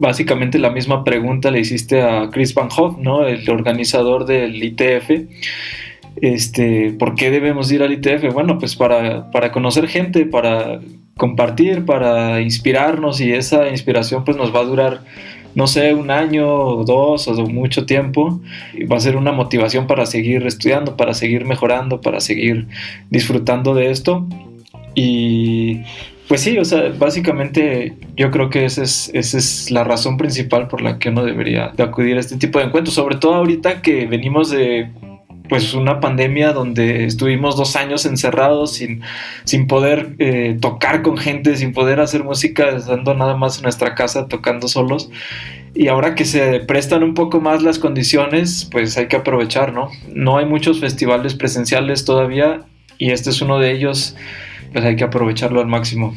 Básicamente 0.00 0.58
la 0.58 0.70
misma 0.70 1.04
pregunta 1.04 1.50
le 1.50 1.60
hiciste 1.60 2.02
a 2.02 2.28
Chris 2.30 2.54
Van 2.54 2.68
Hoff, 2.76 2.98
¿no? 2.98 3.26
el 3.26 3.48
organizador 3.48 4.26
del 4.26 4.62
ITF. 4.62 5.10
Este, 6.20 6.94
¿Por 6.98 7.14
qué 7.14 7.30
debemos 7.30 7.70
ir 7.70 7.82
al 7.82 7.92
ITF? 7.92 8.32
Bueno, 8.32 8.58
pues 8.58 8.74
para, 8.74 9.30
para 9.30 9.52
conocer 9.52 9.86
gente, 9.88 10.24
para 10.24 10.80
compartir, 11.16 11.84
para 11.84 12.40
inspirarnos 12.40 13.20
y 13.20 13.32
esa 13.32 13.68
inspiración 13.68 14.24
pues 14.24 14.36
nos 14.36 14.54
va 14.54 14.60
a 14.60 14.64
durar, 14.64 15.00
no 15.54 15.66
sé, 15.66 15.94
un 15.94 16.10
año 16.10 16.48
o 16.48 16.84
dos 16.84 17.28
o 17.28 17.34
mucho 17.46 17.86
tiempo. 17.86 18.40
Va 18.90 18.96
a 18.96 19.00
ser 19.00 19.16
una 19.16 19.32
motivación 19.32 19.86
para 19.86 20.06
seguir 20.06 20.46
estudiando, 20.46 20.96
para 20.96 21.14
seguir 21.14 21.44
mejorando, 21.44 22.00
para 22.00 22.20
seguir 22.20 22.66
disfrutando 23.10 23.74
de 23.74 23.90
esto. 23.90 24.26
Y 24.94 25.82
pues 26.28 26.40
sí, 26.40 26.58
o 26.58 26.64
sea, 26.64 26.92
básicamente 26.98 27.94
yo 28.16 28.30
creo 28.30 28.50
que 28.50 28.64
esa 28.64 28.82
es, 28.82 29.10
esa 29.14 29.38
es 29.38 29.70
la 29.70 29.84
razón 29.84 30.16
principal 30.16 30.66
por 30.66 30.80
la 30.80 30.98
que 30.98 31.10
uno 31.10 31.24
debería 31.24 31.72
de 31.76 31.82
acudir 31.82 32.16
a 32.16 32.20
este 32.20 32.36
tipo 32.36 32.58
de 32.58 32.64
encuentros, 32.64 32.94
sobre 32.94 33.16
todo 33.16 33.34
ahorita 33.34 33.80
que 33.80 34.06
venimos 34.06 34.50
de 34.50 34.90
pues 35.48 35.74
una 35.74 36.00
pandemia 36.00 36.52
donde 36.52 37.04
estuvimos 37.04 37.56
dos 37.56 37.76
años 37.76 38.06
encerrados 38.06 38.74
sin, 38.74 39.02
sin 39.44 39.66
poder 39.66 40.14
eh, 40.18 40.56
tocar 40.60 41.02
con 41.02 41.16
gente, 41.16 41.56
sin 41.56 41.72
poder 41.72 42.00
hacer 42.00 42.24
música, 42.24 42.68
estando 42.70 43.14
nada 43.14 43.36
más 43.36 43.58
en 43.58 43.64
nuestra 43.64 43.94
casa 43.94 44.28
tocando 44.28 44.68
solos. 44.68 45.10
Y 45.74 45.88
ahora 45.88 46.14
que 46.14 46.24
se 46.24 46.60
prestan 46.60 47.02
un 47.02 47.14
poco 47.14 47.40
más 47.40 47.62
las 47.62 47.78
condiciones, 47.78 48.68
pues 48.70 48.96
hay 48.96 49.08
que 49.08 49.16
aprovechar, 49.16 49.72
¿no? 49.72 49.90
No 50.08 50.38
hay 50.38 50.46
muchos 50.46 50.80
festivales 50.80 51.34
presenciales 51.34 52.04
todavía 52.04 52.62
y 52.98 53.10
este 53.10 53.30
es 53.30 53.42
uno 53.42 53.58
de 53.58 53.72
ellos, 53.72 54.16
pues 54.72 54.84
hay 54.84 54.96
que 54.96 55.04
aprovecharlo 55.04 55.60
al 55.60 55.66
máximo. 55.66 56.16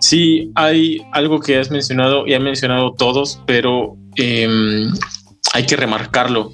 Sí, 0.00 0.52
hay 0.54 1.00
algo 1.12 1.40
que 1.40 1.58
has 1.58 1.70
mencionado 1.70 2.26
y 2.26 2.34
han 2.34 2.42
mencionado 2.42 2.92
todos, 2.92 3.40
pero 3.46 3.96
em, 4.16 4.92
hay 5.54 5.66
que 5.66 5.76
remarcarlo 5.76 6.52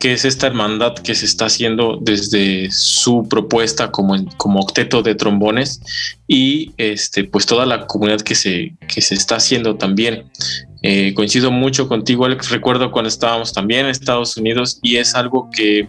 que 0.00 0.12
es 0.12 0.24
esta 0.24 0.46
hermandad 0.46 0.94
que 0.94 1.14
se 1.14 1.26
está 1.26 1.46
haciendo 1.46 1.98
desde 2.00 2.70
su 2.70 3.26
propuesta 3.28 3.90
como, 3.90 4.16
como 4.36 4.60
octeto 4.60 5.02
de 5.02 5.14
trombones 5.14 5.80
y 6.26 6.72
este, 6.76 7.24
pues 7.24 7.46
toda 7.46 7.66
la 7.66 7.86
comunidad 7.86 8.20
que 8.20 8.34
se, 8.34 8.74
que 8.86 9.00
se 9.00 9.14
está 9.14 9.36
haciendo 9.36 9.76
también. 9.76 10.30
Eh, 10.82 11.12
coincido 11.14 11.50
mucho 11.50 11.88
contigo, 11.88 12.24
Alex. 12.24 12.50
Recuerdo 12.50 12.92
cuando 12.92 13.08
estábamos 13.08 13.52
también 13.52 13.86
en 13.86 13.90
Estados 13.90 14.36
Unidos 14.36 14.78
y 14.82 14.96
es 14.96 15.14
algo 15.14 15.50
que 15.50 15.88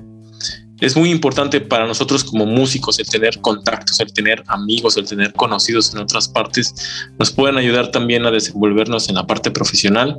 es 0.82 0.96
muy 0.96 1.12
importante 1.12 1.60
para 1.60 1.86
nosotros 1.86 2.24
como 2.24 2.46
músicos 2.46 3.00
el 3.00 3.08
tener 3.08 3.40
contactos, 3.42 4.00
el 4.00 4.14
tener 4.14 4.44
amigos, 4.48 4.96
el 4.98 5.06
tener 5.06 5.34
conocidos 5.34 5.94
en 5.94 6.00
otras 6.00 6.28
partes. 6.28 6.74
Nos 7.20 7.32
pueden 7.32 7.58
ayudar 7.58 7.92
también 7.92 8.26
a 8.26 8.32
desenvolvernos 8.32 9.10
en 9.10 9.16
la 9.16 9.28
parte 9.28 9.52
profesional 9.52 10.18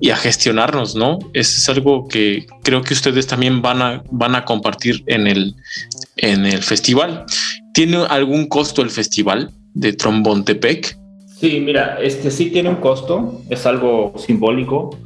y 0.00 0.10
a 0.10 0.16
gestionarnos, 0.16 0.94
¿no? 0.94 1.18
es 1.34 1.68
algo 1.68 2.06
que 2.08 2.46
creo 2.62 2.82
que 2.82 2.94
ustedes 2.94 3.26
también 3.26 3.62
van 3.62 3.82
a, 3.82 4.02
van 4.10 4.34
a 4.34 4.44
compartir 4.44 5.02
en 5.06 5.26
el, 5.26 5.54
en 6.16 6.46
el 6.46 6.62
festival. 6.62 7.24
¿Tiene 7.74 7.98
algún 8.08 8.48
costo 8.48 8.82
el 8.82 8.90
festival 8.90 9.50
de 9.74 9.92
Trombontepec? 9.92 10.96
Sí, 11.38 11.60
mira, 11.60 11.98
este 12.00 12.30
sí 12.30 12.50
tiene 12.50 12.68
un 12.68 12.76
costo, 12.76 13.42
es 13.48 13.64
algo 13.66 14.14
simbólico, 14.18 14.98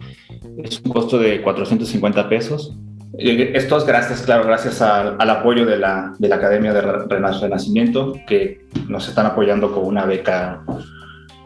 es 0.62 0.80
un 0.80 0.90
costo 0.90 1.18
de 1.18 1.42
450 1.42 2.28
pesos. 2.28 2.74
Eh, 3.18 3.52
esto 3.54 3.76
es 3.76 3.84
gracias, 3.84 4.22
claro, 4.22 4.44
gracias 4.44 4.80
al, 4.80 5.18
apoyo 5.28 5.66
de 5.66 5.76
la, 5.78 6.14
de 6.18 6.28
la 6.28 6.36
Academia 6.36 6.72
de 6.72 6.80
Renacimiento, 6.80 8.14
que 8.26 8.66
nos 8.88 9.08
están 9.08 9.26
apoyando 9.26 9.72
con 9.72 9.84
una 9.84 10.06
beca 10.06 10.64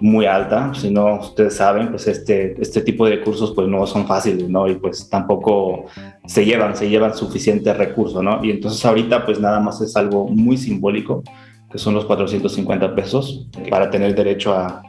muy 0.01 0.27
alta. 0.27 0.73
Si 0.75 0.91
no, 0.91 1.21
ustedes 1.21 1.57
saben, 1.57 1.89
pues 1.91 2.07
este, 2.07 2.61
este 2.61 2.81
tipo 2.81 3.07
de 3.07 3.21
cursos 3.21 3.53
pues 3.55 3.69
no 3.69 3.87
son 3.87 4.07
fáciles, 4.07 4.49
¿no? 4.49 4.69
Y 4.69 4.75
pues 4.77 5.09
tampoco 5.09 5.87
se 6.27 6.45
llevan, 6.45 6.77
se 6.77 6.89
llevan 6.89 7.15
suficiente 7.15 7.73
recurso, 7.73 8.23
¿no? 8.23 8.45
Y 8.45 8.51
entonces 8.51 8.85
ahorita 8.85 9.25
pues 9.25 9.41
nada 9.41 9.61
más 9.61 9.81
es 9.81 9.97
algo 9.97 10.29
muy 10.29 10.57
simbólico, 10.57 11.23
que 11.71 11.79
son 11.79 11.95
los 11.95 12.05
450 12.05 12.95
pesos, 12.95 13.49
para 13.71 13.91
tener 13.91 14.15
derecho 14.15 14.55
a, 14.55 14.83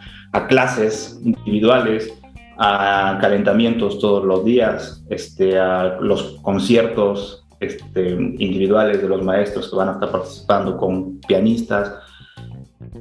clases 0.47 1.19
individuales, 1.23 2.13
a 2.59 3.17
calentamientos 3.19 3.97
todos 3.97 4.23
los 4.23 4.45
días, 4.45 5.03
este, 5.09 5.57
a 5.57 5.97
los 5.99 6.37
conciertos 6.43 7.47
este, 7.59 8.11
individuales 8.11 9.01
de 9.01 9.07
los 9.07 9.23
maestros 9.23 9.67
que 9.67 9.75
van 9.75 9.89
a 9.89 9.91
estar 9.93 10.11
participando 10.11 10.77
con 10.77 11.19
pianistas, 11.21 11.91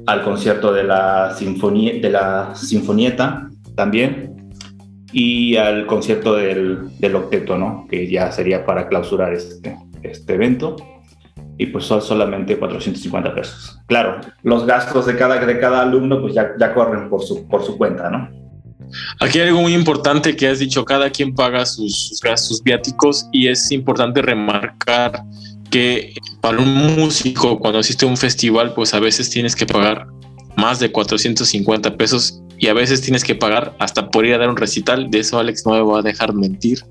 al 0.05 0.23
concierto 0.23 0.73
de 0.73 0.83
la, 0.83 1.33
sinfonía, 1.37 1.93
de 2.01 2.09
la 2.09 2.55
Sinfonieta 2.55 3.49
también 3.75 4.51
y 5.11 5.55
al 5.55 5.85
concierto 5.85 6.35
del, 6.35 6.97
del, 6.99 7.15
octeto, 7.15 7.57
¿no? 7.57 7.87
que 7.89 8.09
ya 8.09 8.31
sería 8.31 8.65
para 8.65 8.87
clausurar 8.87 9.33
este, 9.33 9.77
este 10.03 10.33
evento. 10.33 10.75
Y 11.59 11.67
pues 11.67 11.85
son 11.85 12.03
solamente 12.03 12.55
450 12.57 13.33
pesos. 13.33 13.79
Claro, 13.87 14.21
los 14.43 14.65
gastos 14.67 15.07
de 15.07 15.15
cada, 15.15 15.43
de 15.43 15.59
cada 15.59 15.81
alumno 15.81 16.21
pues 16.21 16.35
ya, 16.35 16.51
ya 16.59 16.71
corren 16.73 17.09
por 17.09 17.23
su, 17.23 17.47
por 17.47 17.63
su 17.63 17.77
cuenta, 17.77 18.11
¿no? 18.11 18.29
Aquí 19.19 19.39
hay 19.39 19.49
algo 19.49 19.61
muy 19.61 19.73
importante 19.73 20.35
que 20.35 20.47
has 20.47 20.59
dicho, 20.59 20.85
cada 20.85 21.09
quien 21.09 21.33
paga 21.33 21.65
sus, 21.65 22.09
sus 22.09 22.21
gastos 22.21 22.61
viáticos 22.63 23.27
y 23.31 23.47
es 23.47 23.71
importante 23.71 24.21
remarcar 24.21 25.23
que 25.69 26.15
para 26.41 26.59
un 26.59 26.95
músico 26.95 27.59
cuando 27.59 27.79
asiste 27.79 28.05
a 28.05 28.09
un 28.09 28.17
festival, 28.17 28.73
pues 28.73 28.93
a 28.93 28.99
veces 28.99 29.29
tienes 29.29 29.55
que 29.55 29.65
pagar 29.65 30.07
más 30.55 30.79
de 30.79 30.91
450 30.91 31.97
pesos 31.97 32.41
y 32.57 32.67
a 32.67 32.73
veces 32.73 33.01
tienes 33.01 33.23
que 33.23 33.35
pagar 33.35 33.75
hasta 33.79 34.09
por 34.09 34.25
ir 34.25 34.33
a 34.33 34.37
dar 34.39 34.49
un 34.49 34.57
recital. 34.57 35.09
De 35.11 35.19
eso 35.19 35.39
Alex 35.39 35.65
no 35.65 35.73
me 35.73 35.81
va 35.81 35.99
a 35.99 36.01
dejar 36.01 36.33
mentir. 36.33 36.83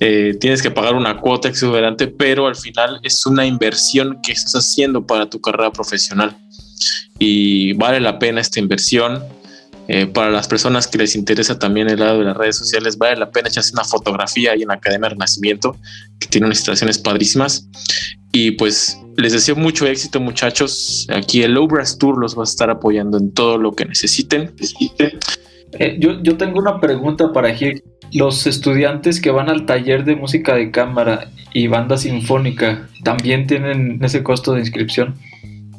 Eh, 0.00 0.36
tienes 0.40 0.62
que 0.62 0.70
pagar 0.70 0.94
una 0.94 1.20
cuota 1.20 1.48
exuberante, 1.48 2.06
pero 2.06 2.46
al 2.46 2.56
final 2.56 3.00
es 3.02 3.26
una 3.26 3.46
inversión 3.46 4.18
que 4.22 4.32
estás 4.32 4.54
haciendo 4.54 5.06
para 5.06 5.28
tu 5.28 5.40
carrera 5.40 5.72
profesional 5.72 6.36
y 7.18 7.72
vale 7.74 8.00
la 8.00 8.18
pena 8.18 8.40
esta 8.40 8.60
inversión. 8.60 9.22
Eh, 9.86 10.06
para 10.06 10.30
las 10.30 10.48
personas 10.48 10.86
que 10.86 10.96
les 10.98 11.14
interesa 11.14 11.58
también 11.58 11.90
el 11.90 12.00
lado 12.00 12.20
de 12.20 12.24
las 12.24 12.36
redes 12.36 12.56
sociales, 12.56 12.96
vale 12.96 13.16
la 13.16 13.30
pena 13.30 13.48
echarse 13.48 13.72
una 13.74 13.84
fotografía 13.84 14.52
ahí 14.52 14.62
en 14.62 14.68
la 14.68 14.74
Academia 14.74 15.10
Renacimiento, 15.10 15.76
que 16.18 16.26
tiene 16.28 16.46
unas 16.46 16.58
instalaciones 16.58 16.98
padrísimas. 16.98 17.68
Y 18.32 18.52
pues 18.52 18.98
les 19.16 19.32
deseo 19.32 19.56
mucho 19.56 19.86
éxito, 19.86 20.20
muchachos. 20.20 21.06
Aquí 21.10 21.42
el 21.42 21.58
Brass 21.68 21.98
Tour 21.98 22.18
los 22.18 22.36
va 22.36 22.42
a 22.42 22.44
estar 22.44 22.70
apoyando 22.70 23.18
en 23.18 23.32
todo 23.32 23.58
lo 23.58 23.72
que 23.72 23.84
necesiten. 23.84 24.52
Eh, 25.78 25.96
yo, 26.00 26.22
yo, 26.22 26.36
tengo 26.36 26.58
una 26.58 26.80
pregunta 26.80 27.32
para 27.32 27.54
Gil. 27.54 27.82
Los 28.12 28.46
estudiantes 28.46 29.20
que 29.20 29.30
van 29.30 29.48
al 29.48 29.66
taller 29.66 30.04
de 30.04 30.16
música 30.16 30.54
de 30.54 30.70
cámara 30.70 31.30
y 31.52 31.66
banda 31.66 31.96
sinfónica, 31.96 32.88
¿también 33.02 33.46
tienen 33.46 33.98
ese 34.02 34.22
costo 34.22 34.52
de 34.52 34.60
inscripción? 34.60 35.14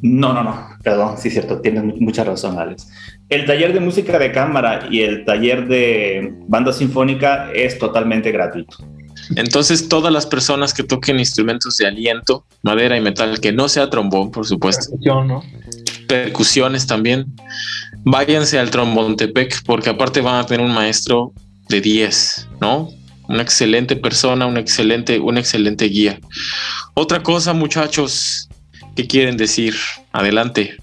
No, 0.02 0.34
no, 0.34 0.44
no, 0.44 0.70
perdón, 0.84 1.18
sí 1.18 1.30
es 1.30 1.34
cierto, 1.34 1.62
tienes 1.62 1.84
mucha 2.00 2.24
razón, 2.24 2.60
Alex. 2.60 2.88
El 3.30 3.46
taller 3.46 3.74
de 3.74 3.80
música 3.80 4.20
de 4.20 4.32
cámara 4.32 4.88
y 4.90 5.02
el 5.02 5.26
taller 5.26 5.68
de 5.68 6.34
banda 6.48 6.72
sinfónica 6.74 7.52
es 7.54 7.80
totalmente 7.80 8.32
gratuito. 8.32 8.78
Entonces, 9.36 9.90
todas 9.90 10.14
las 10.14 10.26
personas 10.26 10.74
que 10.74 10.84
toquen 10.84 11.20
instrumentos 11.20 11.78
de 11.78 11.88
aliento, 11.88 12.46
madera 12.62 12.98
y 12.98 13.02
metal, 13.02 13.40
que 13.40 13.52
no 13.52 13.68
sea 13.70 13.90
trombón, 13.90 14.32
por 14.32 14.46
supuesto. 14.46 14.92
Percusión, 14.92 15.28
¿no? 15.28 15.44
Percusiones 16.08 16.86
también. 16.86 17.26
Váyanse 18.04 18.60
al 18.60 18.70
Trombón 18.70 19.16
Tepec, 19.16 19.64
porque 19.66 19.90
aparte 19.90 20.22
van 20.22 20.36
a 20.36 20.46
tener 20.46 20.64
un 20.64 20.74
maestro 20.74 21.34
de 21.70 21.82
10, 21.82 22.50
¿no? 22.62 22.90
Una 23.28 23.42
excelente 23.42 23.96
persona, 23.96 24.46
una 24.46 24.60
excelente, 24.60 25.20
una 25.20 25.40
excelente 25.40 25.86
guía. 25.86 26.20
Otra 26.94 27.24
cosa, 27.24 27.54
muchachos, 27.54 28.48
¿qué 28.96 29.08
quieren 29.08 29.38
decir? 29.38 29.74
Adelante. 30.12 30.78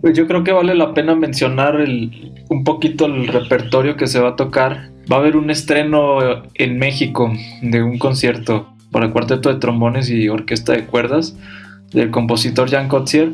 Pues 0.00 0.16
yo 0.16 0.26
creo 0.26 0.42
que 0.42 0.52
vale 0.52 0.74
la 0.74 0.94
pena 0.94 1.14
mencionar 1.14 1.80
el, 1.80 2.32
un 2.48 2.64
poquito 2.64 3.06
el 3.06 3.28
repertorio 3.28 3.96
que 3.96 4.06
se 4.06 4.20
va 4.20 4.30
a 4.30 4.36
tocar. 4.36 4.90
Va 5.10 5.16
a 5.16 5.18
haber 5.20 5.36
un 5.36 5.50
estreno 5.50 6.18
en 6.54 6.78
México 6.78 7.32
de 7.62 7.82
un 7.82 7.98
concierto 7.98 8.72
para 8.90 9.10
cuarteto 9.10 9.48
de 9.48 9.58
trombones 9.58 10.10
y 10.10 10.28
orquesta 10.28 10.72
de 10.72 10.84
cuerdas 10.84 11.36
del 11.92 12.10
compositor 12.10 12.70
Jan 12.70 12.88
Kotzier, 12.88 13.32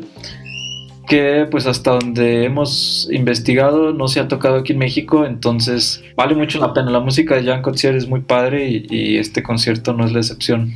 que 1.07 1.47
pues 1.49 1.65
hasta 1.65 1.91
donde 1.91 2.45
hemos 2.45 3.09
investigado 3.11 3.93
no 3.93 4.07
se 4.07 4.19
ha 4.19 4.27
tocado 4.27 4.57
aquí 4.57 4.73
en 4.73 4.79
México, 4.79 5.25
entonces 5.25 6.03
vale 6.15 6.35
mucho 6.35 6.59
la 6.59 6.73
pena. 6.73 6.91
La 6.91 6.99
música 6.99 7.35
de 7.35 7.45
Jan 7.45 7.61
Kotzier 7.61 7.95
es 7.95 8.07
muy 8.07 8.21
padre 8.21 8.85
y, 8.89 9.17
este 9.17 9.41
concierto 9.41 9.93
no 9.93 10.05
es 10.05 10.11
la 10.11 10.19
excepción. 10.19 10.73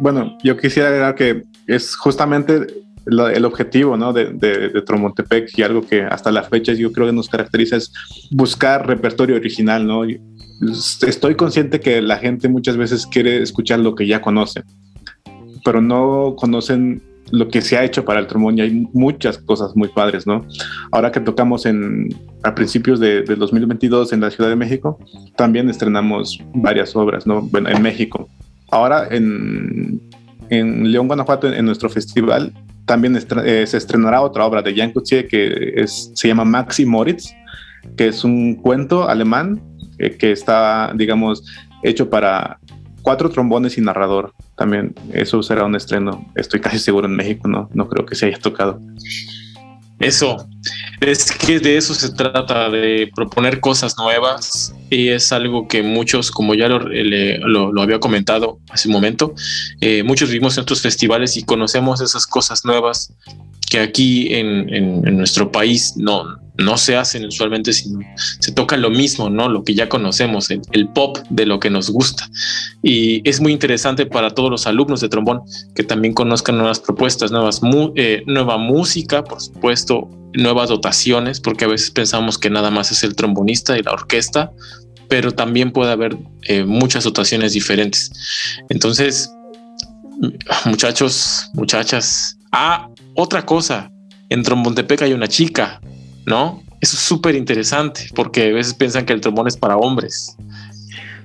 bueno, 0.00 0.38
yo 0.44 0.56
quisiera 0.56 0.88
agregar 0.88 1.14
que 1.14 1.42
es 1.68 1.94
justamente 1.96 2.66
el 3.06 3.44
objetivo 3.44 3.96
¿no? 3.96 4.12
de, 4.12 4.32
de, 4.32 4.68
de, 4.68 4.82
Tromontepec 4.82 5.56
y 5.56 5.62
algo 5.62 5.82
que 5.82 6.02
hasta 6.02 6.30
la 6.30 6.42
fecha 6.42 6.74
yo 6.74 6.92
creo 6.92 7.06
que 7.06 7.12
nos 7.12 7.28
caracteriza 7.28 7.76
es 7.76 7.92
buscar 8.30 8.86
repertorio 8.86 9.36
original. 9.36 9.86
¿no? 9.86 10.02
Estoy 11.06 11.34
consciente 11.34 11.80
que 11.80 12.02
la 12.02 12.18
gente 12.18 12.48
muchas 12.48 12.76
veces 12.76 13.06
quiere 13.06 13.42
escuchar 13.42 13.78
lo 13.78 13.94
que 13.94 14.06
ya 14.06 14.20
conoce, 14.20 14.62
pero 15.64 15.80
no 15.80 16.34
conocen 16.36 17.02
lo 17.30 17.48
que 17.48 17.60
se 17.60 17.76
ha 17.76 17.84
hecho 17.84 18.04
para 18.04 18.20
el 18.20 18.26
trombón 18.26 18.58
y 18.58 18.62
hay 18.62 18.88
muchas 18.92 19.38
cosas 19.38 19.76
muy 19.76 19.88
padres, 19.88 20.26
¿no? 20.26 20.46
Ahora 20.90 21.12
que 21.12 21.20
tocamos 21.20 21.66
en, 21.66 22.08
a 22.42 22.54
principios 22.54 23.00
de, 23.00 23.22
2022 23.22 24.12
en 24.12 24.20
la 24.20 24.30
Ciudad 24.30 24.48
de 24.48 24.56
México, 24.56 24.98
también 25.36 25.68
estrenamos 25.68 26.42
varias 26.54 26.96
obras, 26.96 27.26
¿no? 27.26 27.48
En 27.52 27.82
México. 27.82 28.28
Ahora 28.70 29.08
en, 29.10 30.00
en 30.50 30.90
León, 30.90 31.06
Guanajuato, 31.06 31.52
en 31.52 31.64
nuestro 31.64 31.90
festival, 31.90 32.52
también 32.86 33.16
eh, 33.16 33.66
se 33.66 33.76
estrenará 33.76 34.22
otra 34.22 34.46
obra 34.46 34.62
de 34.62 34.74
Jan 34.74 34.92
Kutzie 34.92 35.26
que 35.26 35.84
se 35.86 36.28
llama 36.28 36.44
Maxi 36.44 36.86
Moritz, 36.86 37.30
que 37.96 38.08
es 38.08 38.24
un 38.24 38.54
cuento 38.54 39.08
alemán 39.08 39.60
eh, 39.98 40.16
que 40.16 40.32
está, 40.32 40.92
digamos, 40.94 41.44
hecho 41.82 42.08
para 42.08 42.58
cuatro 43.02 43.28
trombones 43.30 43.78
y 43.78 43.80
narrador. 43.80 44.32
También 44.56 44.94
eso 45.12 45.42
será 45.42 45.64
un 45.64 45.76
estreno, 45.76 46.26
estoy 46.34 46.60
casi 46.60 46.78
seguro 46.78 47.06
en 47.06 47.14
México, 47.14 47.46
no, 47.46 47.68
no 47.72 47.88
creo 47.88 48.06
que 48.06 48.14
se 48.14 48.26
haya 48.26 48.38
tocado. 48.38 48.80
Eso, 50.00 50.48
es 51.00 51.32
que 51.32 51.58
de 51.58 51.76
eso 51.76 51.92
se 51.92 52.12
trata, 52.12 52.70
de 52.70 53.10
proponer 53.14 53.60
cosas 53.60 53.96
nuevas 53.98 54.74
y 54.90 55.08
es 55.08 55.32
algo 55.32 55.68
que 55.68 55.82
muchos, 55.82 56.30
como 56.30 56.54
ya 56.54 56.68
lo, 56.68 56.78
lo, 56.80 57.82
había 57.82 58.00
comentado 58.00 58.58
hace 58.70 58.88
un 58.88 58.94
momento, 58.94 59.34
eh, 59.80 60.02
muchos 60.02 60.30
vivimos 60.30 60.56
en 60.56 60.62
otros 60.62 60.80
festivales 60.80 61.36
y 61.36 61.42
conocemos 61.42 62.00
esas 62.00 62.26
cosas 62.26 62.64
nuevas 62.64 63.12
que 63.68 63.80
aquí 63.80 64.34
en, 64.34 64.74
en, 64.74 65.16
nuestro 65.16 65.52
país 65.52 65.94
no, 65.96 66.24
no 66.56 66.76
se 66.78 66.96
hacen 66.96 67.26
usualmente, 67.26 67.72
sino 67.72 68.00
se 68.40 68.52
toca 68.52 68.76
lo 68.76 68.90
mismo, 68.90 69.28
¿no? 69.30 69.48
Lo 69.48 69.62
que 69.62 69.74
ya 69.74 69.88
conocemos, 69.88 70.50
el, 70.50 70.88
pop 70.88 71.18
de 71.28 71.44
lo 71.44 71.60
que 71.60 71.68
nos 71.68 71.90
gusta. 71.90 72.28
Y 72.82 73.28
es 73.28 73.40
muy 73.40 73.52
interesante 73.52 74.06
para 74.06 74.30
todos 74.30 74.50
los 74.50 74.66
alumnos 74.66 75.00
de 75.00 75.08
trombón 75.08 75.42
que 75.74 75.84
también 75.84 76.14
conozcan 76.14 76.56
nuevas 76.56 76.80
propuestas, 76.80 77.30
nuevas 77.30 77.60
eh, 77.94 78.22
nueva 78.26 78.56
música, 78.56 79.22
por 79.22 79.40
supuesto, 79.40 80.08
nuevas 80.34 80.68
dotaciones, 80.68 81.40
porque 81.40 81.64
a 81.64 81.68
veces 81.68 81.90
pensamos 81.90 82.38
que 82.38 82.50
nada 82.50 82.70
más 82.70 82.90
es 82.92 83.02
el 83.04 83.14
trombonista 83.14 83.78
y 83.78 83.82
la 83.82 83.92
orquesta, 83.92 84.52
pero 85.08 85.32
también 85.32 85.72
puede 85.72 85.92
haber 85.92 86.16
eh, 86.42 86.64
muchas 86.64 87.04
dotaciones 87.04 87.52
diferentes. 87.52 88.10
Entonces, 88.68 89.30
muchachos, 90.66 91.50
muchachas, 91.54 92.38
ah, 92.52 92.88
otra 93.14 93.44
cosa, 93.44 93.90
en 94.28 94.42
Trombontepec 94.42 95.02
hay 95.02 95.12
una 95.12 95.28
chica, 95.28 95.80
¿no? 96.26 96.62
Eso 96.80 96.96
es 96.96 97.02
súper 97.02 97.34
interesante 97.34 98.08
porque 98.14 98.50
a 98.50 98.52
veces 98.52 98.74
piensan 98.74 99.04
que 99.04 99.12
el 99.12 99.20
trombón 99.20 99.48
es 99.48 99.56
para 99.56 99.76
hombres. 99.76 100.36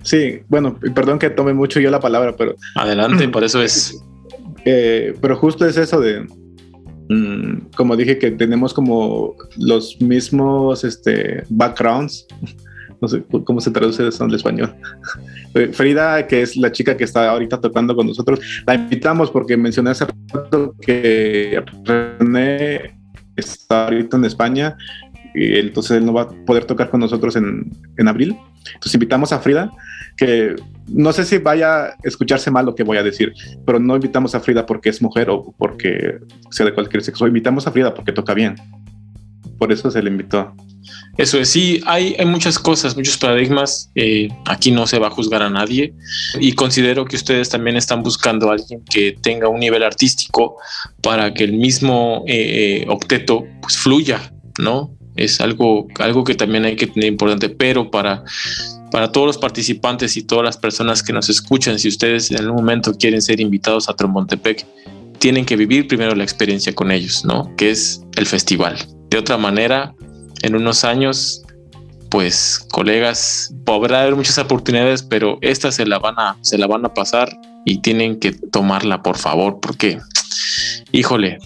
Sí, 0.02 0.40
bueno, 0.50 0.80
perdón 0.96 1.20
que 1.20 1.30
tome 1.30 1.54
mucho 1.54 1.80
yo 1.80 1.92
la 1.92 2.00
palabra, 2.00 2.36
pero... 2.36 2.56
Adelante, 2.76 3.28
por 3.30 3.44
eso 3.44 3.62
es... 3.62 4.02
Eh, 4.66 5.14
pero 5.22 5.36
justo 5.36 5.66
es 5.66 5.76
eso 5.78 6.00
de, 6.00 6.26
mm, 7.10 7.72
como 7.76 7.96
dije, 7.96 8.18
que 8.18 8.32
tenemos 8.32 8.74
como 8.74 9.36
los 9.58 10.00
mismos 10.02 10.84
este, 10.84 11.44
backgrounds. 11.50 12.28
No 13.02 13.10
sé 13.10 13.22
cómo 13.44 13.60
se 13.60 13.70
traduce 13.70 14.08
eso 14.08 14.24
en 14.24 14.34
español. 14.34 14.74
Eh, 15.56 15.68
Frida, 15.72 16.26
que 16.26 16.42
es 16.42 16.58
la 16.58 16.72
chica 16.72 16.98
que 16.98 17.04
está 17.04 17.30
ahorita 17.30 17.62
tocando 17.62 17.96
con 17.96 18.08
nosotros, 18.08 18.40
la 18.66 18.74
invitamos 18.74 19.30
porque 19.30 19.56
mencioné 19.56 19.92
hace 19.92 20.08
rato 20.34 20.74
que 20.82 21.64
René 21.84 22.98
está 23.36 23.84
ahorita 23.84 24.18
en 24.18 24.26
España 24.26 24.76
entonces 25.34 25.98
él 25.98 26.06
no 26.06 26.14
va 26.14 26.24
a 26.24 26.30
poder 26.30 26.66
tocar 26.66 26.90
con 26.90 27.00
nosotros 27.00 27.36
en, 27.36 27.72
abril. 28.08 28.38
Entonces 28.66 28.94
invitamos 28.94 29.32
a 29.34 29.40
Frida, 29.40 29.72
que 30.18 30.56
no 30.88 31.12
sé 31.14 31.26
si 31.26 31.38
vaya 31.38 31.86
a 31.86 31.96
escucharse 32.04 32.52
mal 32.52 32.66
lo 32.66 32.76
que 32.76 32.84
voy 32.84 32.98
a 32.98 33.04
decir, 33.04 33.34
pero 33.66 33.80
no 33.80 33.96
invitamos 33.96 34.36
a 34.36 34.40
Frida 34.40 34.66
porque 34.66 34.90
es 34.90 35.02
mujer 35.02 35.30
o 35.30 35.54
porque 35.58 36.20
sea 36.52 36.66
de 36.66 36.74
cualquier 36.74 37.04
sexo, 37.04 37.28
invitamos 37.28 37.68
a 37.68 37.72
Frida 37.72 37.94
porque 37.94 38.12
toca 38.12 38.34
bien. 38.34 38.56
Por 39.58 39.72
eso 39.72 39.90
se 39.90 40.02
le 40.02 40.10
invitó. 40.10 40.54
Eso 41.18 41.40
es, 41.40 41.50
sí, 41.50 41.82
hay, 41.86 42.16
hay 42.18 42.26
muchas 42.26 42.58
cosas, 42.58 42.96
muchos 42.96 43.18
paradigmas. 43.18 43.92
Eh, 43.96 44.30
aquí 44.46 44.72
no 44.72 44.88
se 44.88 44.98
va 44.98 45.08
a 45.08 45.12
juzgar 45.12 45.44
a 45.44 45.50
nadie 45.50 45.94
y 46.40 46.54
considero 46.54 47.06
que 47.06 47.16
ustedes 47.16 47.50
también 47.50 47.78
están 47.78 48.02
buscando 48.02 48.50
a 48.50 48.54
alguien 48.54 48.84
que 48.90 49.16
tenga 49.22 49.48
un 49.48 49.60
nivel 49.60 49.84
artístico 49.84 50.58
para 51.02 51.34
que 51.34 51.44
el 51.44 51.54
mismo 51.54 52.24
eh, 52.28 52.82
eh, 52.82 52.86
octeto 52.90 53.46
pues, 53.62 53.78
fluya, 53.78 54.34
¿no? 54.60 54.98
Es 55.16 55.42
algo, 55.42 55.88
algo 56.00 56.24
que 56.24 56.36
también 56.36 56.66
hay 56.66 56.76
que 56.76 56.88
tener 56.88 57.10
importante, 57.10 57.50
pero 57.50 57.92
para 57.92 58.24
para 58.94 59.12
todos 59.12 59.26
los 59.26 59.38
participantes 59.40 60.16
y 60.18 60.22
todas 60.22 60.46
las 60.46 60.56
personas 60.56 61.02
que 61.02 61.14
nos 61.14 61.28
escuchan, 61.28 61.80
si 61.80 61.88
ustedes 61.88 62.30
en 62.30 62.38
algún 62.38 62.58
momento 62.58 62.94
quieren 62.96 63.24
ser 63.24 63.40
invitados 63.40 63.90
a 63.90 63.96
Trombontepec, 63.96 64.68
tienen 65.18 65.46
que 65.46 65.56
vivir 65.56 65.88
primero 65.88 66.14
la 66.14 66.24
experiencia 66.24 66.76
con 66.76 66.92
ellos, 66.92 67.26
¿no? 67.26 67.52
Que 67.56 67.72
es 67.72 68.04
el 68.18 68.28
festival. 68.28 68.78
De 69.10 69.18
otra 69.18 69.36
manera, 69.36 69.96
en 70.44 70.56
unos 70.56 70.84
años, 70.84 71.42
pues 72.10 72.64
colegas, 72.72 73.52
podrá 73.66 74.04
haber 74.04 74.16
muchas 74.16 74.38
oportunidades, 74.38 75.02
pero 75.02 75.40
esta 75.42 75.72
se 75.72 75.88
la 75.88 75.98
van 75.98 76.20
a, 76.20 76.38
se 76.42 76.60
la 76.60 76.68
van 76.68 76.86
a 76.86 76.94
pasar 76.94 77.36
y 77.66 77.80
tienen 77.80 78.20
que 78.20 78.32
tomarla, 78.32 79.02
por 79.02 79.18
favor, 79.18 79.60
porque, 79.60 79.98
híjole, 80.92 81.40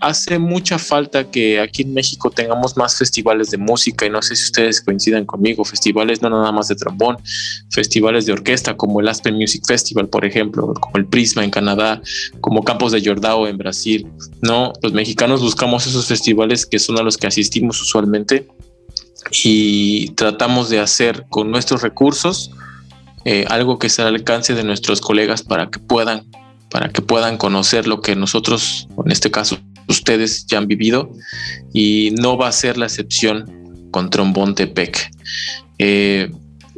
hace 0.00 0.38
mucha 0.38 0.78
falta 0.78 1.30
que 1.30 1.60
aquí 1.60 1.82
en 1.82 1.94
México 1.94 2.30
tengamos 2.30 2.76
más 2.76 2.96
festivales 2.96 3.50
de 3.50 3.58
música 3.58 4.06
y 4.06 4.10
no 4.10 4.22
sé 4.22 4.36
si 4.36 4.44
ustedes 4.44 4.80
coincidan 4.80 5.24
conmigo, 5.24 5.64
festivales 5.64 6.22
no 6.22 6.30
nada 6.30 6.52
más 6.52 6.68
de 6.68 6.76
trombón, 6.76 7.18
festivales 7.70 8.26
de 8.26 8.32
orquesta 8.32 8.76
como 8.76 9.00
el 9.00 9.08
Aspen 9.08 9.34
Music 9.34 9.64
Festival, 9.66 10.08
por 10.08 10.24
ejemplo, 10.24 10.72
como 10.74 10.96
el 10.96 11.06
Prisma 11.06 11.44
en 11.44 11.50
Canadá, 11.50 12.00
como 12.40 12.64
Campos 12.64 12.92
de 12.92 13.02
Jordao 13.04 13.46
en 13.46 13.58
Brasil. 13.58 14.06
No, 14.42 14.72
los 14.82 14.92
mexicanos 14.92 15.40
buscamos 15.40 15.86
esos 15.86 16.06
festivales 16.06 16.66
que 16.66 16.78
son 16.78 16.98
a 16.98 17.02
los 17.02 17.16
que 17.16 17.26
asistimos 17.26 17.80
usualmente 17.80 18.48
y 19.42 20.10
tratamos 20.10 20.68
de 20.68 20.80
hacer 20.80 21.26
con 21.28 21.50
nuestros 21.50 21.82
recursos 21.82 22.50
eh, 23.24 23.44
algo 23.48 23.78
que 23.78 23.88
sea 23.88 24.06
al 24.06 24.14
alcance 24.14 24.54
de 24.54 24.62
nuestros 24.62 25.00
colegas 25.00 25.42
para 25.42 25.68
que 25.68 25.80
puedan 25.80 26.24
para 26.70 26.90
que 26.90 27.00
puedan 27.00 27.38
conocer 27.38 27.86
lo 27.86 28.00
que 28.00 28.16
nosotros, 28.16 28.88
en 29.04 29.10
este 29.12 29.30
caso 29.30 29.58
ustedes 29.88 30.46
ya 30.46 30.58
han 30.58 30.66
vivido 30.66 31.10
y 31.72 32.14
no 32.20 32.36
va 32.36 32.48
a 32.48 32.52
ser 32.52 32.78
la 32.78 32.86
excepción 32.86 33.88
con 33.90 34.10
Trombón 34.10 34.54
Tepec. 34.54 35.10
Eh, 35.78 36.30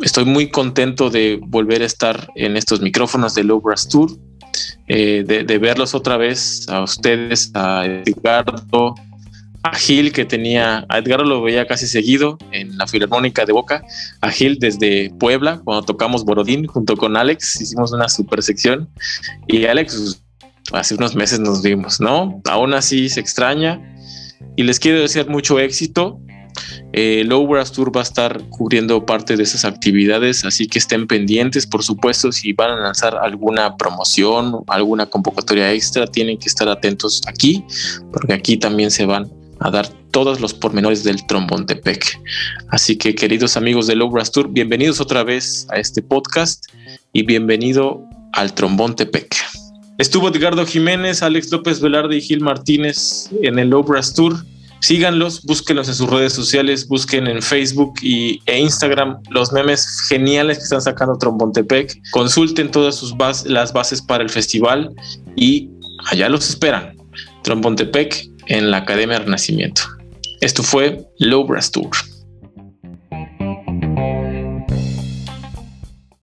estoy 0.02 0.24
muy 0.24 0.50
contento 0.50 1.10
de 1.10 1.40
volver 1.42 1.82
a 1.82 1.86
estar 1.86 2.28
en 2.36 2.56
estos 2.56 2.80
micrófonos 2.80 3.34
de 3.34 3.44
Low 3.44 3.60
Brass 3.60 3.88
Tour, 3.88 4.18
eh, 4.88 5.24
de, 5.26 5.58
verlos 5.58 5.94
otra 5.94 6.16
vez 6.16 6.68
a 6.68 6.82
ustedes, 6.82 7.50
a 7.54 7.84
Edgardo, 7.84 8.94
a 9.62 9.76
Gil 9.76 10.12
que 10.12 10.24
tenía, 10.24 10.86
a 10.88 10.98
Edgardo 10.98 11.24
lo 11.24 11.42
veía 11.42 11.66
casi 11.66 11.86
seguido 11.86 12.38
en 12.52 12.76
la 12.78 12.86
Filarmónica 12.86 13.44
de 13.44 13.52
Boca, 13.52 13.82
a 14.20 14.30
Gil 14.30 14.58
desde 14.58 15.10
Puebla, 15.18 15.60
cuando 15.64 15.82
tocamos 15.82 16.24
Borodín 16.24 16.66
junto 16.66 16.96
con 16.96 17.16
Alex, 17.16 17.60
hicimos 17.60 17.92
una 17.92 18.08
super 18.08 18.42
sección 18.42 18.88
y 19.46 19.66
Alex 19.66 20.22
hace 20.72 20.94
unos 20.94 21.14
meses 21.14 21.40
nos 21.40 21.62
vimos, 21.62 22.00
¿no? 22.00 22.40
Aún 22.48 22.74
así 22.74 23.08
se 23.08 23.20
extraña 23.20 23.80
y 24.56 24.62
les 24.62 24.78
quiero 24.78 25.00
desear 25.00 25.28
mucho 25.28 25.58
éxito. 25.58 26.20
Eh, 26.92 27.22
Low 27.24 27.46
Brass 27.46 27.72
Tour 27.72 27.94
va 27.94 28.00
a 28.00 28.04
estar 28.04 28.42
cubriendo 28.48 29.04
parte 29.06 29.36
de 29.36 29.42
esas 29.42 29.64
actividades, 29.64 30.44
así 30.44 30.66
que 30.66 30.78
estén 30.78 31.06
pendientes, 31.06 31.66
por 31.66 31.84
supuesto, 31.84 32.32
si 32.32 32.52
van 32.52 32.70
a 32.72 32.76
lanzar 32.76 33.16
alguna 33.16 33.76
promoción, 33.76 34.64
alguna 34.66 35.06
convocatoria 35.06 35.72
extra, 35.72 36.06
tienen 36.06 36.38
que 36.38 36.48
estar 36.48 36.68
atentos 36.68 37.22
aquí, 37.28 37.64
porque 38.12 38.32
aquí 38.32 38.56
también 38.56 38.90
se 38.90 39.06
van 39.06 39.30
a 39.60 39.70
dar 39.70 39.88
todos 40.10 40.40
los 40.40 40.54
pormenores 40.54 41.04
del 41.04 41.24
trombón 41.26 41.66
de 41.66 41.76
PEC. 41.76 42.20
Así 42.70 42.96
que, 42.96 43.14
queridos 43.14 43.56
amigos 43.56 43.86
de 43.86 43.94
Low 43.94 44.10
Brass 44.10 44.32
Tour, 44.32 44.48
bienvenidos 44.50 45.00
otra 45.00 45.22
vez 45.22 45.66
a 45.70 45.76
este 45.76 46.02
podcast 46.02 46.64
y 47.12 47.22
bienvenido 47.22 48.02
al 48.32 48.54
trombón 48.54 48.96
Tepec. 48.96 49.36
Estuvo 49.98 50.28
Edgardo 50.28 50.64
Jiménez, 50.64 51.24
Alex 51.24 51.50
López 51.50 51.80
Velarde 51.80 52.16
y 52.16 52.20
Gil 52.20 52.40
Martínez 52.40 53.28
en 53.42 53.58
el 53.58 53.74
Obras 53.74 54.14
Tour. 54.14 54.36
Síganlos, 54.78 55.42
búsquenlos 55.42 55.88
en 55.88 55.94
sus 55.96 56.08
redes 56.08 56.32
sociales, 56.32 56.86
busquen 56.86 57.26
en 57.26 57.42
Facebook 57.42 57.94
y, 58.00 58.40
e 58.46 58.60
Instagram 58.60 59.20
los 59.30 59.52
memes 59.52 60.06
geniales 60.08 60.58
que 60.58 60.62
están 60.62 60.82
sacando 60.82 61.18
Trombontepec. 61.18 62.00
Consulten 62.12 62.70
todas 62.70 62.94
sus 62.94 63.12
las 63.46 63.72
bases 63.72 64.00
para 64.00 64.22
el 64.22 64.30
festival 64.30 64.94
y 65.34 65.68
allá 66.12 66.28
los 66.28 66.48
esperan. 66.48 66.96
Trombontepec 67.42 68.28
en 68.46 68.70
la 68.70 68.76
Academia 68.76 69.18
Renacimiento. 69.18 69.82
Esto 70.40 70.62
fue 70.62 71.04
Low 71.18 71.44
Brass 71.44 71.72
Tour. 71.72 71.90